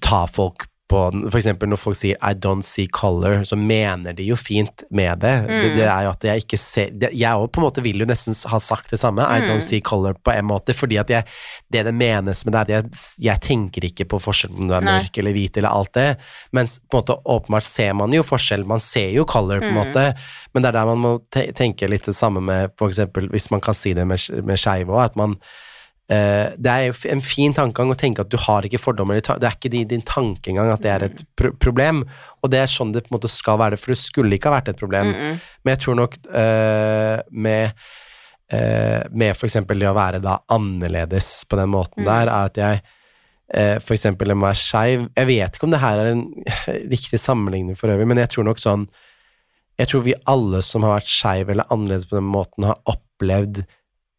[0.00, 4.12] Ta folk på den For eksempel når folk sier 'I don't see color', så mener
[4.12, 5.46] de jo fint med det.
[5.46, 5.76] Det, Mm.
[5.76, 8.34] det er jo at jeg ikke ser Jeg òg på en måte vil jo nesten
[8.50, 9.46] ha sagt det samme, 'I Mm.
[9.48, 11.24] don't see color' på en måte, fordi at jeg
[11.72, 14.74] Det det menes med det, er at jeg, jeg tenker ikke på forskjellen om du
[14.74, 15.00] er Nei.
[15.00, 16.18] mørk eller hvit eller alt det,
[16.52, 19.72] mens på en måte åpenbart ser man jo forskjell, man ser jo color på en
[19.74, 19.86] Mm.
[19.86, 20.14] måte,
[20.52, 23.50] men det er der man må te tenke litt det samme med for eksempel, hvis
[23.50, 25.36] man kan si det med, med skeive òg, at man
[26.12, 29.54] Det er jo en fin tankegang å tenke at du har ikke fordommer, det er
[29.54, 32.02] ikke din, din tankegang at det er et pro problem,
[32.42, 34.58] og det er sånn det på en måte skal være, for det skulle ikke ha
[34.58, 35.12] vært et problem.
[35.12, 35.38] Mm -mm.
[35.62, 37.72] Men jeg tror nok uh, med
[38.52, 42.04] uh, med for eksempel det å være da annerledes på den måten Mm.
[42.04, 42.80] der, er at jeg
[43.56, 46.26] uh, for eksempel må være skeiv Jeg vet ikke om det her er en
[46.94, 48.88] riktig sammenligning for øvrig, men jeg tror nok sånn
[49.78, 53.64] Jeg tror vi alle som har vært skeive eller annerledes på den måten, har opplevd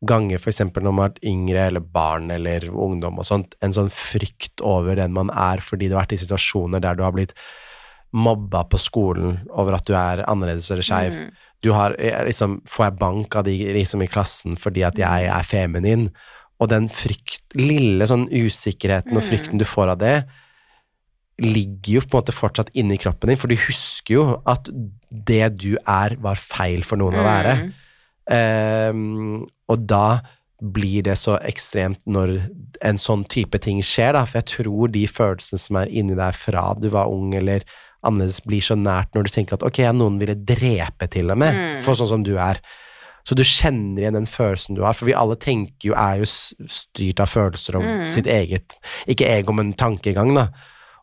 [0.06, 3.92] ganger eksempel når man har vært yngre eller barn eller ungdom og sånt, en sånn
[3.94, 7.36] frykt over den man er fordi du har vært i situasjoner der du har blitt
[8.14, 11.18] mobba på skolen over at du er annerledes eller skeiv.
[11.18, 11.50] Mm.
[11.66, 15.30] Du har eh, liksom Får jeg bank av de liksom i klassen fordi at jeg
[15.32, 16.10] er feminin?
[16.62, 19.30] Og den frykt, lille sånn usikkerheten og Mm.
[19.30, 20.18] frykten du får av det,
[21.42, 24.70] ligger jo på en måte fortsatt inni kroppen din, for du husker jo at
[25.10, 27.56] det du er, var feil for noen å være.
[27.58, 27.74] Mm.
[28.32, 30.22] Ehm, og da
[30.64, 32.38] blir det så ekstremt når
[32.86, 36.38] en sånn type ting skjer, da, for jeg tror de følelsene som er inni deg
[36.40, 37.66] fra du var ung eller
[38.04, 41.56] annerledes, blir så nært når du tenker at ok, noen ville drepe til og med,
[41.56, 41.84] Mm.
[41.84, 42.60] for sånn som du er.
[43.24, 46.26] Så du kjenner igjen den følelsen du har, for vi alle tenker jo, er jo
[46.28, 48.08] styrt av følelser om Mm.
[48.12, 48.76] sitt eget,
[49.08, 50.48] ikke ego, men tankegang, da.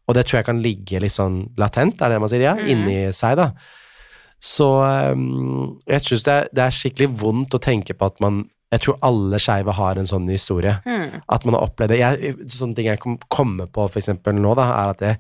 [0.09, 2.69] Og det tror jeg kan ligge litt sånn latent, er det man sier, ja, Mm.
[2.69, 3.53] inni seg, da.
[4.41, 4.67] Så
[5.13, 8.99] um, jeg syns det, det er skikkelig vondt å tenke på at man Jeg tror
[9.03, 10.77] alle skeive har en sånn historie.
[10.87, 11.23] Mm.
[11.29, 11.99] At man har opplevd det.
[11.99, 15.15] Jeg, sånne ting jeg kommer på for eksempel nå, da, er at det,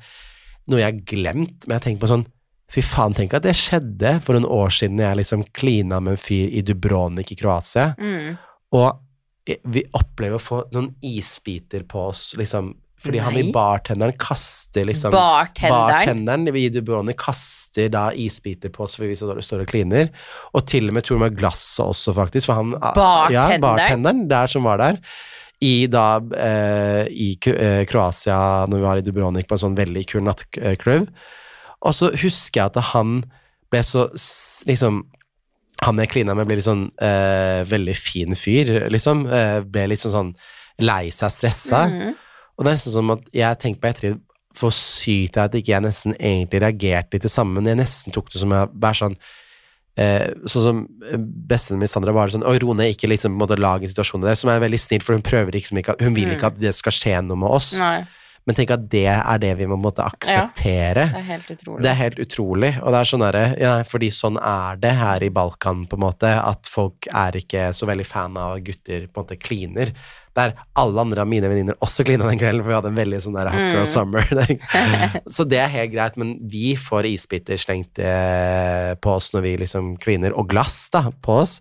[0.70, 2.28] noe jeg har glemt, men jeg tenker på sånn
[2.70, 6.20] Fy faen, tenk at det skjedde for noen år siden jeg liksom klina med en
[6.22, 8.36] fyr i Dubrovnik i Kroatia, Mm.
[8.78, 12.68] og vi opplever å få noen isbiter på oss, liksom,
[13.01, 15.88] fordi han i bartenderen kaster liksom Bartenderen.
[15.90, 20.11] Bartenderen i Dubrovnik kaster da isbiter på oss fordi vi står står og kliner,
[20.55, 23.61] og til og med tror jeg med glasset også, faktisk, for han Ja, Bartenderen?
[23.64, 25.01] bartenderen der som var der.
[25.61, 30.07] I da eh, i eh, Kroatia, når vi var i Dubrovnik på en sånn veldig
[30.09, 31.09] kul nattklubb.
[31.84, 33.22] Og så husker jeg at han
[33.72, 34.09] ble så
[34.68, 35.05] liksom
[35.86, 39.22] Han jeg klina med, ble litt sånn eh, veldig fin fyr, liksom.
[39.32, 40.32] Eh, ble litt sånn, sånn
[40.84, 41.86] lei seg, stressa.
[41.88, 42.11] Mhm.
[42.61, 44.20] Og det er nesten som at jeg tenker på ettertid
[44.61, 48.28] For sykt at ikke jeg nesten egentlig reagerte litt det samme, men jeg nesten tok
[48.34, 49.16] det som jeg bare sånn
[49.96, 53.38] eh, Sånn som eh, bestevennen min Sandra var sånn Å, ro ned, ikke liksom på
[53.38, 55.96] en måte lage en situasjon det, som er veldig snilt, for hun prøver liksom ikke
[56.02, 56.36] Hun vil Mm.
[56.36, 58.04] ikke at det skal skje noe med oss, Nei,
[58.48, 61.02] men tenk at det er det vi må måtte akseptere.
[61.11, 61.82] Ja, det er helt utrolig.
[61.84, 65.22] Det er helt utrolig, og det er sånn derre ja, Fordi sånn er det her
[65.22, 69.20] i Balkan, på en måte, at folk er ikke så veldig fan av gutter på
[69.20, 69.92] en måte kliner.
[70.37, 73.18] Der alle andre av mine venninner også klina den kvelden, for vi hadde en veldig
[73.24, 73.91] sånn der hot girl Mm.
[73.91, 74.22] summer.
[75.35, 79.57] så det er helt greit, men vi får isbiter slengt eh, på oss når vi
[79.64, 81.61] liksom kliner, og glass da, på oss.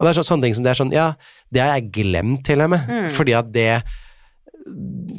[0.00, 1.12] Og det er så, sånne ting som det er sånn, ja,
[1.52, 3.10] det har jeg glemt til og med, Mm.
[3.14, 3.82] fordi at det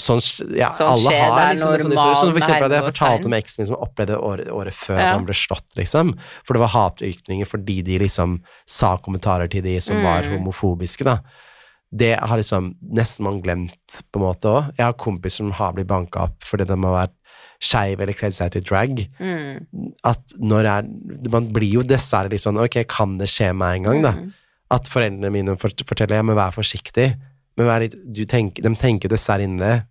[0.02, 0.22] Sånn,
[0.56, 1.82] ja, Sånn alle skjer, har det er normalt.
[1.82, 2.16] en sånn.
[2.22, 5.08] Sånn for eksempel at jeg fortalte om eksen min som opplevde året, året før Ja.
[5.16, 6.14] han ble slått, liksom.
[6.46, 10.38] For det var hatytringer fordi de liksom sa kommentarer til de som var Mm.
[10.38, 11.18] homofobiske, da.
[11.94, 14.70] Det har liksom nesten man glemt, på en måte òg.
[14.78, 17.18] Jeg har kompiser som har blitt banka opp fordi de har vært
[17.62, 19.02] skeive eller kledd seg til drag.
[19.20, 19.92] Mm.
[20.08, 20.88] At når er
[21.30, 24.12] Man blir jo dessverre litt sånn Ok, kan det skje meg en gang, da?
[24.18, 24.32] Mm.
[24.72, 27.10] At foreldrene mine fort- forteller ja, men vær forsiktig.
[27.58, 29.84] Men vær litt, du tenker, de tenker jo dessverre inni det.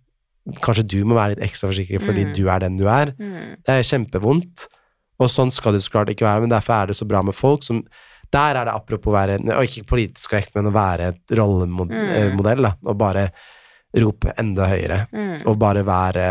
[0.65, 2.33] Kanskje du må være litt ekstra forsiktig fordi Mm.
[2.35, 3.13] du er den du er.
[3.19, 3.57] Mm.
[3.63, 4.67] Det er kjempevondt,
[5.21, 7.35] og sånn skal det så klart ikke være, men derfor er det så bra med
[7.37, 7.83] folk som
[8.31, 12.61] Der er det apropos å være og Ikke politisk korrekt, men å være et rollemodell,
[12.61, 12.63] Mm.
[12.63, 12.73] da.
[12.87, 13.29] Og bare
[13.99, 15.07] rope enda høyere.
[15.11, 15.45] Mm.
[15.47, 16.25] Og bare være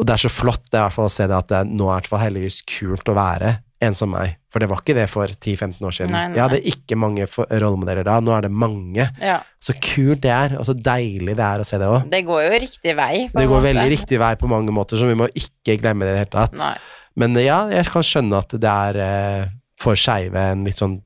[0.00, 1.58] Og det er så flott det er i hvert fall å se det at det
[1.76, 4.36] nå er det heldigvis kult å være en som meg.
[4.52, 6.10] For det var ikke det for 10-15 år siden.
[6.12, 9.06] Nei, nei, Jeg hadde ikke mange rollemodeller da, nå er det mange.
[9.20, 9.38] Ja.
[9.62, 12.08] Så kult det er, og så deilig det er å se det òg.
[12.10, 13.28] Det går jo riktig vei.
[13.28, 13.68] på Det går måte.
[13.70, 16.34] veldig riktig vei på mange måter, så vi må ikke glemme det i det hele
[16.34, 16.58] tatt.
[16.58, 16.74] Nei.
[17.20, 19.46] Men eh, ja, jeg kan skjønne at det er eh,
[19.80, 20.98] for skeive en litt sånn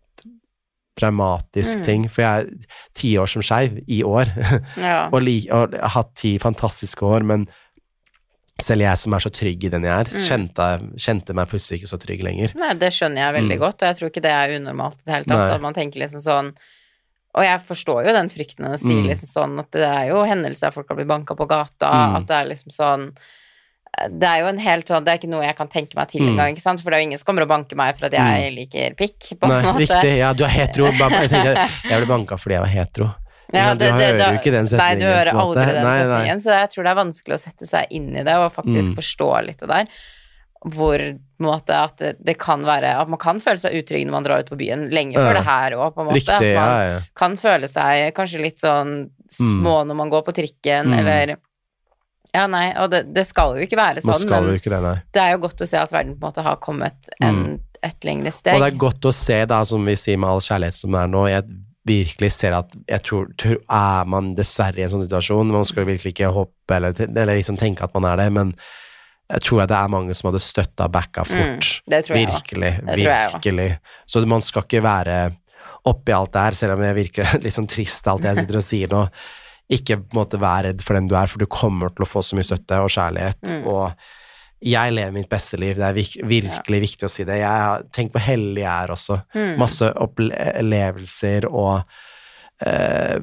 [0.98, 1.84] dramatisk Mm.
[1.84, 2.08] ting.
[2.08, 4.30] For jeg er ti år som skeiv i år,
[4.76, 5.08] Ja.
[5.12, 7.48] og, li, og har hatt ti fantastiske år, men
[8.62, 10.22] selv jeg som er så trygg i den jeg er, Mm.
[10.28, 10.66] kjente,
[10.96, 12.54] kjente meg plutselig ikke så trygg lenger.
[12.54, 13.64] Nei, det skjønner jeg veldig Mm.
[13.64, 15.48] godt, og jeg tror ikke det er unormalt i det hele tatt.
[15.48, 15.54] Nei.
[15.56, 16.54] At man tenker liksom sånn
[17.36, 19.08] Og jeg forstår jo den frykten å si Mm.
[19.08, 22.14] liksom sånn at det er jo hendelser folk har blitt banka på gata, Mm.
[22.14, 23.16] at det er liksom sånn
[24.10, 26.22] det er jo en helt sånn Det er ikke noe jeg kan tenke meg til
[26.22, 26.28] Mm.
[26.34, 28.12] engang, ikke sant, for det er jo ingen som kommer og banker meg for at
[28.12, 29.82] jeg liker pikk, på Nei, en måte.
[29.86, 30.16] riktig.
[30.18, 30.86] Ja, du er hetero.
[30.94, 33.14] Jeg, tenkte, jeg ble banka fordi jeg var hetero.
[33.54, 34.78] Ja, du det- du hører jo ikke den setningen.
[34.78, 36.02] Nei, du hører aldri den Nei, nei.
[36.02, 38.88] setningen, så jeg tror det er vanskelig å sette seg inn i det og faktisk
[38.90, 38.96] Mm.
[38.98, 39.86] forstå litt det der.
[40.64, 40.98] Hvor
[41.44, 44.38] måte, at det, det kan være At man kan føle seg utrygg når man drar
[44.40, 45.32] ut på byen, lenge Ja.
[45.36, 46.14] det her òg, på en måte.
[46.16, 50.32] Riktig, at man ja, kan føle seg kanskje litt sånn små når man går på
[50.32, 50.98] trikken, Mm.
[50.98, 51.36] eller
[52.34, 54.94] Ja, nei, og det, det skal jo ikke være sånn, skal jo men ikke det,
[55.14, 57.44] det er jo godt å se at verden på en måte har kommet en,
[57.84, 58.56] et lengre steg.
[58.56, 58.58] Mm.
[58.58, 61.12] Og det er godt å se, da, som vi sier med all kjærlighet som er
[61.12, 61.46] nå, jeg
[61.84, 65.86] virkelig ser at jeg tror, tror Er man dessverre i en sånn situasjon, man skal
[65.88, 68.54] virkelig ikke hoppe eller, eller liksom tenke at man er det, men
[69.34, 71.70] jeg tror jeg det er mange som hadde støtta backa fort.
[71.84, 73.68] Mm, det tror jeg virkelig, Det tror jeg virkelig.
[74.10, 75.16] Så man skal ikke være
[75.88, 78.66] oppi alt det her, selv om jeg virker litt sånn trist alt jeg sitter og
[78.66, 79.06] sier nå.
[79.72, 82.08] Ikke på en måte vær redd for den du er, for du kommer til å
[82.08, 83.52] få så mye støtte og kjærlighet.
[83.54, 83.62] Mm.
[83.72, 87.40] Og jeg lever mitt beste liv, det er virkelig viktig å si det.
[87.42, 89.20] Jeg har tenkt på heldig jeg er også.
[89.36, 89.54] Mm.
[89.60, 91.82] Masse opplevelser og
[92.64, 93.18] eh,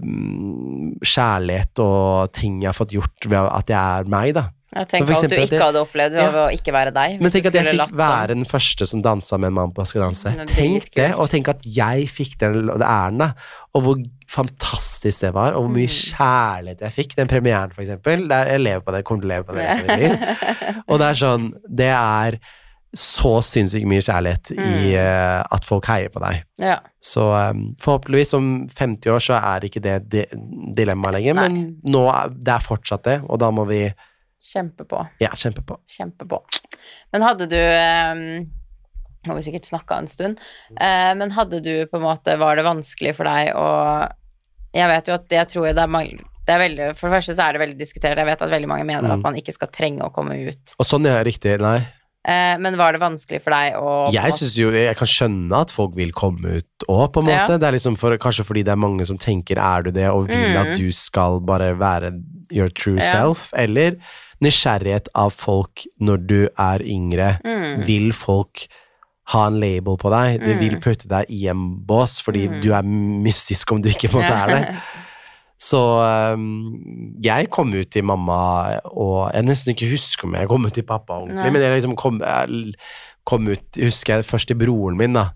[1.01, 4.49] kjærlighet og ting jeg har fått gjort ved at jeg er meg, da.
[4.73, 7.17] Jeg tenker for du at ikke jeg- hadde opplevd ved å ikke være deg.
[7.21, 8.27] Men tenk at jeg fikk latt være sånn.
[8.27, 10.25] den første som dansa med en mann på Skal danse.
[10.31, 13.33] Er Tenk det, og tenk at jeg fikk den æren, da.
[13.75, 13.95] Og hvor
[14.31, 16.15] fantastisk det var, og hvor mye Mm.
[16.15, 17.15] kjærlighet jeg fikk.
[17.15, 18.27] Den premieren, for eksempel.
[18.29, 20.83] Der jeg lever på det, kommer til å leve på det resten av mitt liv.
[20.89, 22.39] Og det er sånn Det er
[22.93, 24.95] så sinnssykt mye kjærlighet i Mm.
[24.95, 26.43] eh, at folk heier på deg.
[26.59, 26.79] Ja.
[27.01, 30.25] Så um, forhåpentligvis om 50 år så er ikke det di
[30.75, 31.49] dilemmaet lenger, Nei.
[31.49, 33.93] men nå er det er fortsatt det, og da må vi
[34.41, 35.07] Kjempe på.
[35.21, 35.77] ja, kjempe på.
[35.87, 36.39] Kjempe på.
[37.13, 37.57] Men hadde du
[39.21, 40.39] Nå har vi sikkert snakka en stund,
[40.79, 43.67] eh, men hadde du på en måte Var det vanskelig for deg å
[44.73, 46.17] Jeg vet jo at jeg tror det er
[46.47, 48.17] det veldig, For det første så er det veldig diskutert.
[48.17, 49.11] Jeg vet at veldig mange mener Mm.
[49.19, 50.73] at man ikke skal trenge å komme ut.
[50.79, 51.85] Og sånn er riktig, nei.
[52.25, 55.69] Eh, men var det vanskelig for deg å Jeg synes jo, jeg kan skjønne at
[55.69, 57.45] folk vil komme ut òg, på en Ja.
[57.47, 57.59] måte.
[57.59, 60.27] Det er liksom for, kanskje fordi det er mange som tenker 'er du det', og
[60.29, 60.57] vil Mm.
[60.71, 62.19] at du skal bare være
[62.51, 63.11] your true Ja.
[63.11, 63.53] self.
[63.53, 63.97] Eller
[64.41, 67.39] nysgjerrighet av folk når du er yngre.
[67.45, 68.67] mm, Vil folk
[69.31, 70.39] ha en label på deg?
[70.43, 70.59] De Mm.
[70.59, 72.61] vil putte deg i en bås fordi Mm.
[72.61, 74.75] du er mystisk om du ikke måte er det.
[75.61, 80.65] Så øhm, jeg kom ut til mamma, og jeg nesten ikke husker om jeg kom
[80.65, 81.49] ut til pappa ordentlig, Nei.
[81.51, 82.73] men jeg liksom kom, jeg
[83.25, 85.27] kom ut, husker jeg først til broren min, da,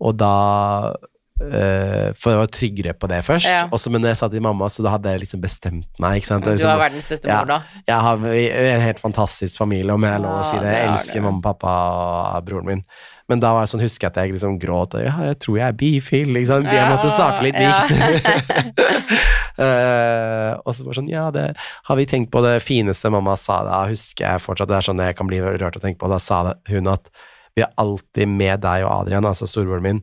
[0.00, 0.94] og da
[1.38, 3.66] For jeg var tryggere på det først, Ja.
[3.68, 6.22] Også, men når jeg sa til mamma, så da hadde jeg liksom bestemt meg.
[6.24, 7.62] Er Du liksom- har verdens beste mor, da.
[7.86, 10.72] jeg har en helt fantastisk familie, om jeg har lov å si det.
[10.72, 12.84] Jeg elsker mamma, pappa og broren min.
[13.28, 14.94] Men da var jeg sånn, husker jeg at jeg liksom gråt.
[15.02, 16.28] Ja, jeg tror jeg er bifil.
[16.32, 16.64] Liksom.
[16.64, 17.82] Jeg måtte starte litt Ja.
[17.82, 18.76] mykt.
[19.56, 21.56] Eh, og så bare sånn, ja, det
[21.88, 24.68] har vi tenkt på det fineste mamma sa da, husker jeg fortsatt.
[24.68, 26.10] Det er sånn jeg kan bli rørt å tenke på.
[26.12, 27.08] Da sa hun at
[27.56, 30.02] vi er alltid med deg og Adrian, altså storebroren min.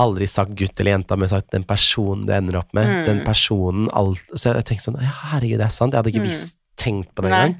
[0.00, 2.86] Aldri sagt gutt eller jente, men sagt den personen du ender opp med.
[2.88, 3.04] Mm.
[3.06, 5.92] Den personen alt, Så jeg tenkte sånn, ja, herregud, det er sant.
[5.92, 6.28] Jeg hadde ikke Mm.
[6.30, 7.56] visst, tenkt på det engang.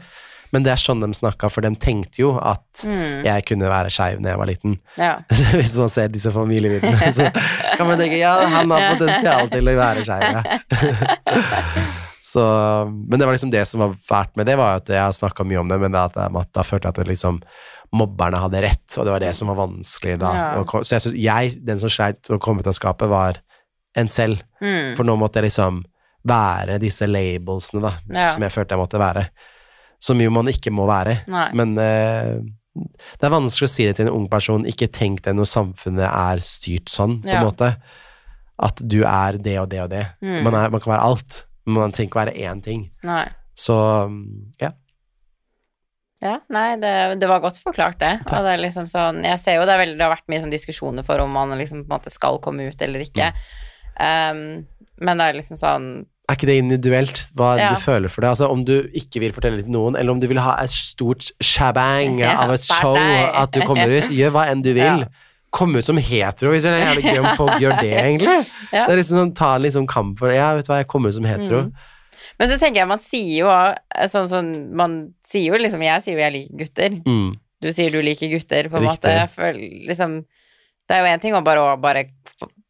[0.52, 3.88] Men det er sånn de snakka, for de tenkte jo at Mm, jeg kunne være
[3.92, 4.78] skeiv da jeg var liten.
[4.98, 5.18] ja.
[5.30, 7.30] Så hvis man ser disse familiemidlene, så
[7.76, 10.32] kan man tenke ja, han har potensial til å være skeiv.
[10.32, 10.42] ja.
[12.32, 12.42] Så,
[13.08, 15.44] men det var liksom det som var fælt med det, var at jeg har snakka
[15.44, 17.42] mye om det, men det at at da følte jeg at det liksom
[17.92, 20.30] mobberne hadde rett, og det var det som var vanskelig da.
[20.34, 20.64] Ja.
[20.64, 23.40] Så jeg, synes, jeg, den som sleit å komme ut av skapet, var
[24.00, 24.40] en selv.
[24.64, 25.82] Mm, For nå måtte jeg liksom
[26.24, 28.26] være disse labelsene, da, Ja.
[28.32, 29.26] som jeg følte jeg måtte være.
[30.00, 31.18] Som jo man ikke må være.
[31.28, 31.50] nei.
[31.54, 32.40] Men uh,
[32.72, 34.64] det er vanskelig å si det til en ung person.
[34.66, 37.44] Ikke tenk deg når samfunnet er styrt sånn, på en Ja.
[37.44, 37.74] måte.
[38.62, 40.06] At du er det og det og det.
[40.22, 40.42] Mm.
[40.44, 42.90] Man, er, man kan være alt, man trenger ikke være én ting.
[43.04, 43.28] nei.
[43.54, 43.74] Så
[44.62, 44.70] ja.
[46.22, 48.12] Ja, nei, det, det var godt forklart, det.
[48.28, 48.36] Takk.
[48.38, 50.42] Og det er liksom sånn Jeg ser jo det, er veldig, det har vært mye
[50.44, 53.32] sånn diskusjoner for om man liksom på en måte skal komme ut eller ikke.
[53.98, 54.62] Um,
[55.02, 55.86] men det er liksom sånn
[56.30, 57.72] Er ikke det individuelt, hva Ja.
[57.74, 58.30] du føler for det?
[58.30, 60.70] Altså Om du ikke vil fortelle det til noen, eller om du vil ha et
[60.72, 65.04] stort shabang Ja, av et show, at du kommer ut, gjør hva enn du vil.
[65.04, 65.28] Ja.
[65.52, 68.38] Kom ut som hetero, hvis det er jævlig gøy om folk gjør det, egentlig.
[68.72, 70.38] Det er liksom sånn, Ta liksom kamp for det.
[70.38, 71.66] Ja, vet du hva, jeg kommer ut som hetero.
[71.66, 71.90] Mm.
[72.38, 76.02] Men så tenker jeg, man sier jo eh, sånn sånn Man sier jo liksom Jeg
[76.02, 76.98] sier jo jeg liker gutter.
[77.06, 77.36] Mm.
[77.62, 79.12] Du sier du liker gutter, på en Riktig.
[79.12, 79.28] måte.
[79.30, 80.24] For liksom
[80.88, 82.08] Det er jo én ting å bare, å bare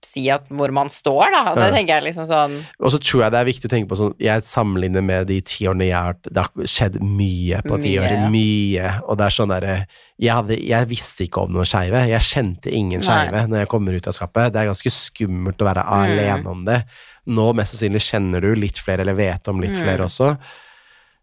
[0.04, 1.54] si at hvor man står, da.
[1.54, 1.70] Det Ja.
[1.76, 4.14] tenker jeg liksom sånn Og så tror jeg det er viktig å tenke på sånn
[4.20, 8.28] Jeg sammenligner med de ti årene jeg har Det har skjedd mye på ti år.
[8.30, 8.90] Mye.
[9.08, 9.86] Og det er sånn derre
[10.22, 12.02] jeg, jeg visste ikke om noen skeive.
[12.06, 14.52] Jeg kjente ingen skeive når jeg kommer ut av skapet.
[14.52, 15.94] Det er ganske skummelt å være Mm.
[15.96, 16.84] alene om det.
[17.26, 19.82] Nå mest sannsynlig kjenner du litt flere, eller vet om litt Mm.
[19.84, 20.36] flere også.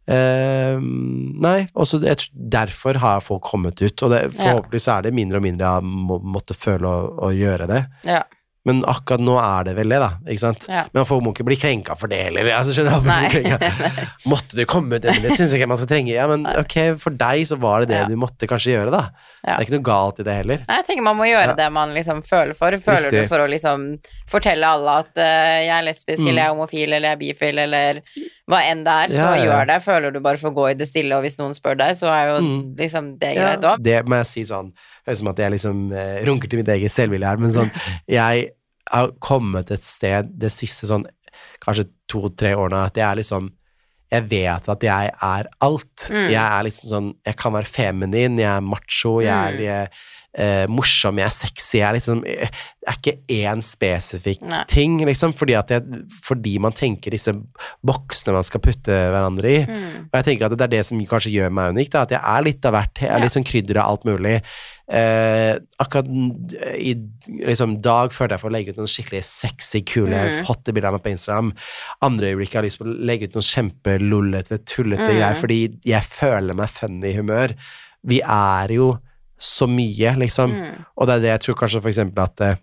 [0.10, 2.00] Uh, nei, også
[2.34, 5.84] derfor har folk kommet ut, og det, forhåpentlig så er det mindre og mindre jeg
[5.86, 7.84] må, måtte føle å, å gjøre det.
[8.10, 8.24] Ja.
[8.68, 10.10] Men akkurat nå er det vel det, da.
[10.28, 10.66] Ikke sant?
[10.68, 10.82] Ja.
[10.94, 12.50] Men folk må ikke bli krenka for det heller.
[12.58, 13.60] Altså, skjønner jeg,
[14.32, 15.06] Måtte du komme ut?
[15.08, 16.12] Det syns jeg ikke man skal trenge.
[16.12, 18.08] Ja, men ok, for deg så var det det Ja.
[18.12, 19.06] du måtte kanskje gjøre, da.
[19.40, 20.60] Det er ikke noe galt i det heller.
[20.68, 22.76] Nei, jeg tenker man må gjøre det man liksom føler for.
[22.84, 23.24] Føler Riktig.
[23.24, 23.88] du for å liksom
[24.30, 26.28] fortelle alle at uh, jeg er lesbisk, Mm.
[26.28, 28.02] eller jeg er homofil, eller jeg er bifil, eller
[28.50, 29.44] hva enn det er, så Ja, ja.
[29.46, 29.76] gjør det.
[29.86, 32.08] Føler du bare for å gå i det stille, og hvis noen spør deg, så
[32.10, 32.76] er jo Mm.
[32.80, 33.84] liksom det greit òg.
[33.84, 34.72] det må jeg si sånn
[35.06, 37.72] Høres ut som at jeg liksom eh, runker til mitt eget selvbilde her, men sånn
[38.10, 38.50] Jeg
[38.92, 41.06] har kommet et sted det siste sånn
[41.62, 43.52] kanskje to-tre årene at jeg er liksom
[44.12, 46.08] jeg vet at jeg er alt.
[46.10, 46.30] Mm.
[46.32, 49.60] Jeg er liksom sånn Jeg kan være feminin, jeg er macho, jeg er Mm.
[49.62, 49.90] jeg,
[50.38, 51.78] eh, morsom, jeg er sexy.
[51.80, 54.64] Jeg er liksom Jeg er ikke én spesifikk Nei.
[54.66, 55.84] ting, liksom, fordi, at jeg,
[56.26, 57.34] fordi man tenker disse
[57.86, 59.60] boksene man skal putte hverandre i.
[59.68, 60.08] Mm.
[60.10, 62.22] Og jeg tenker at det er det som kanskje gjør meg unik, da, at jeg
[62.24, 63.02] er litt av hvert.
[63.04, 64.42] Jeg er litt sånn krydder av alt mulig.
[64.90, 66.08] Eh, akkurat
[66.80, 66.96] i
[67.46, 70.46] liksom, dag følte jeg for å legge ut noen skikkelig sexy, kule, Mm.
[70.48, 71.52] hotte bilder av meg på Instagram.
[72.02, 75.14] Andre øyeblikk har jeg lyst på å legge ut noen kjempelollete, tullete Mm.
[75.20, 77.54] greier, fordi jeg føler meg funny i humør.
[78.04, 78.98] Vi er jo
[79.40, 80.56] så mye, liksom.
[80.56, 80.88] Mm.
[80.96, 82.56] Og det er det jeg tror kanskje for eksempel at eh,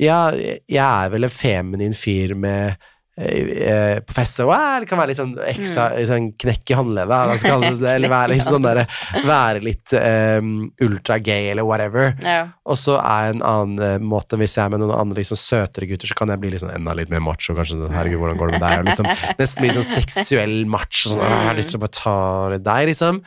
[0.00, 2.78] Ja, jeg er vel en feminin fyr med
[3.18, 7.44] eh, på fest og «Wow», det kan være litt sånn ekstra sånn knekk i håndleddet,
[7.92, 8.80] eller være litt sånn der,
[9.26, 12.14] Være litt um, ultra-gay eller whatever.
[12.24, 12.40] Ja.
[12.68, 16.10] Og så er en annen måte, hvis jeg er med noen andre liksom søtere gutter,
[16.10, 17.80] så kan jeg bli liksom enda litt mer macho, kanskje.
[17.82, 18.88] sånn, Herregud, hvordan går det med deg?
[18.92, 19.12] Liksom,
[19.42, 22.18] nesten litt sånn seksuell macho, sånn Jeg har lyst til å bare ta
[22.54, 23.22] litt deg, liksom.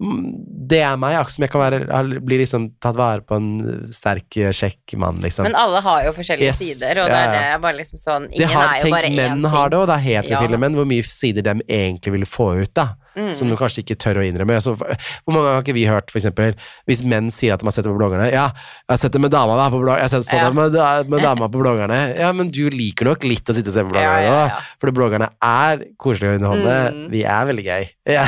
[0.00, 3.48] Det er meg, akkurat som jeg kan være, bli liksom tatt vare på en
[3.92, 5.44] sterk, kjekk mann, liksom.
[5.44, 7.34] Men alle har jo forskjellige Yes, sider, og ja, ja.
[7.34, 9.80] det er bare liksom sånn Ingen har, er jo tenk, bare én menn har det,
[9.82, 10.62] og det er heterofile Ja.
[10.64, 10.78] menn.
[10.78, 12.86] Hvor mye sider de egentlig vil få ut, da.
[13.18, 13.32] Mm.
[13.34, 14.54] Som du kanskje ikke tør å innrømme.
[14.62, 16.54] Så, hvor mange ganger har ikke vi hørt, for eksempel,
[16.86, 19.22] hvis menn sier at de har sett det på bloggerne Ja, jeg har sett det
[19.24, 20.50] med dama da, på blogg, jeg har sett, sånn Ja.
[20.54, 20.76] med,
[21.10, 21.98] med dama på bloggerne.
[22.20, 24.60] Ja, men du liker nok litt å sitte og se på bloggerne, Ja, ja, ja.
[24.80, 26.76] For bloggerne er koselige å underholde.
[26.94, 27.06] Mm.
[27.12, 27.88] Vi er veldig gøy.
[28.10, 28.24] Ja.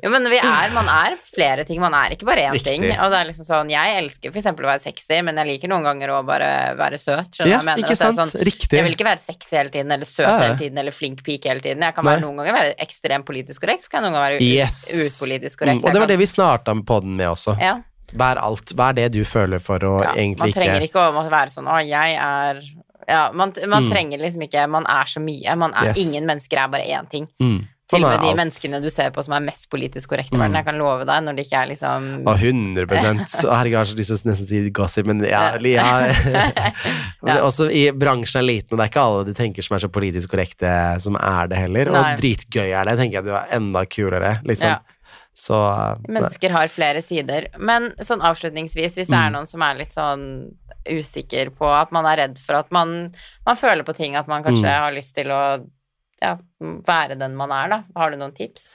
[0.00, 2.72] Jo, men vi er, man er flere ting, man er ikke bare én Riktig.
[2.78, 2.84] ting.
[3.04, 5.84] Og det er liksom sånn, jeg elsker eksempel å være sexy, men jeg liker noen
[5.84, 6.48] ganger å bare
[6.78, 7.28] være søt.
[7.36, 7.84] Skjønner du ja, hva jeg mener?
[7.84, 8.16] ikke sant?
[8.16, 8.78] Sånn, Riktig.
[8.78, 11.60] jeg vil ikke være sexy hele tiden, eller søt hele tiden, eller flink pike hele
[11.64, 11.84] tiden.
[11.84, 14.42] Jeg kan være, noen ganger være ekstremt politisk korrekt, så kan jeg noen ganger være
[14.42, 14.80] Yes.
[15.06, 15.84] utpolitisk Mm, korrekt.
[15.84, 17.56] og det var det vi starta på den med også.
[17.60, 17.78] Ja,
[18.12, 18.72] Vær alt.
[18.74, 20.12] Er det du føler for å ja.
[20.18, 22.60] egentlig Man trenger ikke ikke å være sånn, å, jeg er
[23.08, 23.90] ja, man, man Mm.
[23.90, 25.56] trenger liksom ikke Man er så mye.
[25.56, 25.98] Man er, Yes.
[25.98, 27.28] Ingen mennesker er bare én ting.
[27.40, 27.66] mm.
[27.90, 30.38] Til Sånn og med de menneskene du ser på som er mest politisk korrekte i
[30.38, 30.54] verden.
[30.60, 33.88] Jeg kan love deg, når det ikke er liksom Å, 100 Å, Herregud, jeg har
[33.90, 35.88] så lyst til å nesten si gossip, men ja, ja.
[37.26, 37.40] ja.
[37.42, 39.90] Også i bransjen er liten, og det er ikke alle du tenker som er så
[39.90, 40.70] politisk korrekte,
[41.02, 41.90] som er det heller.
[41.90, 42.04] Nei.
[42.14, 44.76] Og dritgøy er det, tenker jeg du er enda kulere, liksom.
[44.76, 44.80] Ja.
[45.40, 46.14] Så nei.
[46.20, 47.48] Mennesker har flere sider.
[47.58, 49.36] Men sånn avslutningsvis, hvis det er Mm.
[49.40, 50.24] noen som er litt sånn
[50.90, 53.10] usikker på at man er redd for at man,
[53.46, 54.80] man føler på ting, at man kanskje Mm.
[54.86, 55.42] har lyst til å
[56.20, 56.34] ja,
[56.86, 57.78] være den man er, da.
[57.96, 58.74] Har du noen tips?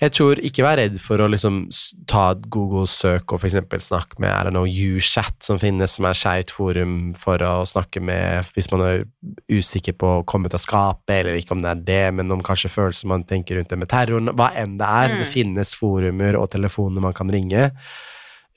[0.00, 1.66] Jeg tror ikke vær redd for å liksom
[2.08, 6.16] ta et Google-søk og eksempel snakke med I don't know, UChat som finnes, som er
[6.16, 9.04] skeivt forum for å snakke med hvis man er
[9.52, 12.40] usikker på å komme ut av skapet, eller ikke om det er det, men om
[12.44, 15.12] kanskje følelser man tenker rundt det med terroren, hva enn det er.
[15.12, 15.20] Mm.
[15.20, 17.68] Det finnes forumer og telefoner man kan ringe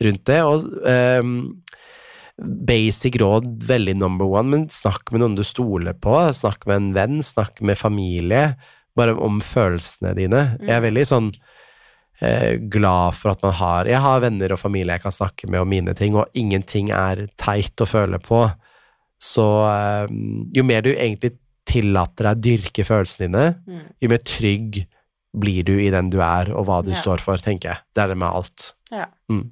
[0.04, 1.36] rundt det, og ehm,
[2.42, 6.16] Basic råd, veldig number one, men snakk med noen du stoler på.
[6.34, 8.56] Snakk med en venn, snakk med familie.
[8.98, 10.42] Bare om følelsene dine.
[10.62, 11.30] Jeg er veldig sånn
[12.22, 15.62] eh, glad for at man har Jeg har venner og familie jeg kan snakke med
[15.62, 18.44] om mine ting, og ingenting er teit å føle på.
[19.24, 20.10] Så eh,
[20.58, 21.36] jo mer du egentlig
[21.70, 23.84] tillater deg å dyrke følelsene dine, Mm.
[24.04, 24.84] jo mer trygg
[25.34, 26.98] blir du i den du er, og hva du Ja.
[27.00, 27.78] står for, tenker jeg.
[27.96, 28.74] Det er det med alt.
[28.92, 29.06] Ja.
[29.32, 29.52] Mm.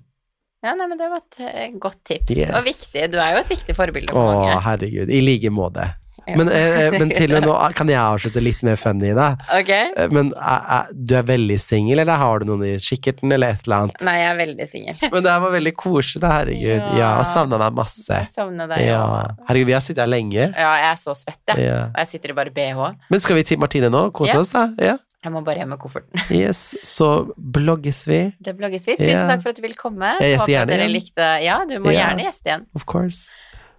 [0.61, 2.35] Ja, nei, men det var et eh, godt tips.
[2.37, 2.51] Yes.
[2.53, 3.07] Og viktig.
[3.13, 4.59] Du er jo et viktig forbilde for Åh, mange.
[4.67, 5.09] herregud.
[5.09, 5.87] I like måte.
[6.27, 6.35] Ja.
[6.37, 9.41] Men, eh, eh, men til og nå kan jeg avslutte litt mer funny, i Ok?
[9.57, 10.07] Okay.
[10.13, 13.65] Men er, er, du er veldig singel, eller har du noen i kikkerten, eller et
[13.65, 14.05] eller annet?
[14.05, 15.01] Nei, jeg er veldig singel.
[15.15, 16.77] Men det her var veldig koselig, herregud.
[16.77, 17.11] Ja, Ja.
[17.17, 18.21] og savna deg masse.
[18.37, 19.03] Savner deg, Ja.
[19.49, 20.45] Herregud, vi har sittet her lenge.
[20.53, 21.65] Ja, jeg er så svett, jeg.
[21.65, 21.79] Ja.
[21.89, 22.83] Og jeg sitter i bare bh.
[23.09, 24.11] Men skal vi til Martine nå?
[24.13, 24.69] Kose oss, da?
[24.77, 24.99] Ja.
[25.21, 26.17] Jeg må bare hjem med kofferten.
[26.41, 26.71] Yes.
[26.87, 27.07] Så
[27.37, 28.97] blogges vi, Det blogges vi.
[28.97, 29.29] Tusen yeah.
[29.29, 30.15] takk for at du ville komme.
[30.21, 30.93] Jeg gjester gjerne igjen.
[30.95, 32.07] likte Ja, du må yeah.
[32.07, 32.67] gjerne gjeste igjen.
[32.77, 33.29] of course.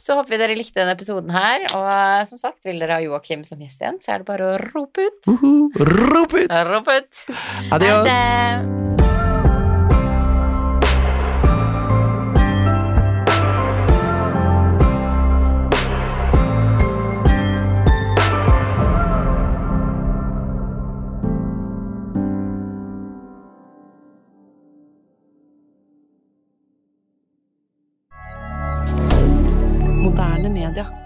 [0.02, 1.66] Så håper vi dere likte denne episoden her.
[1.78, 4.54] Og eh, som sagt, vil dere ha Joakim som gjest igjen, så er det bare
[4.54, 5.30] å rope ut.
[5.30, 5.52] Uhu.
[5.78, 6.56] Rop ut!
[6.72, 7.26] Rop ut.
[7.70, 8.10] Adios!
[8.10, 8.91] Ha
[30.70, 30.86] det.
[30.86, 31.01] Moderne media.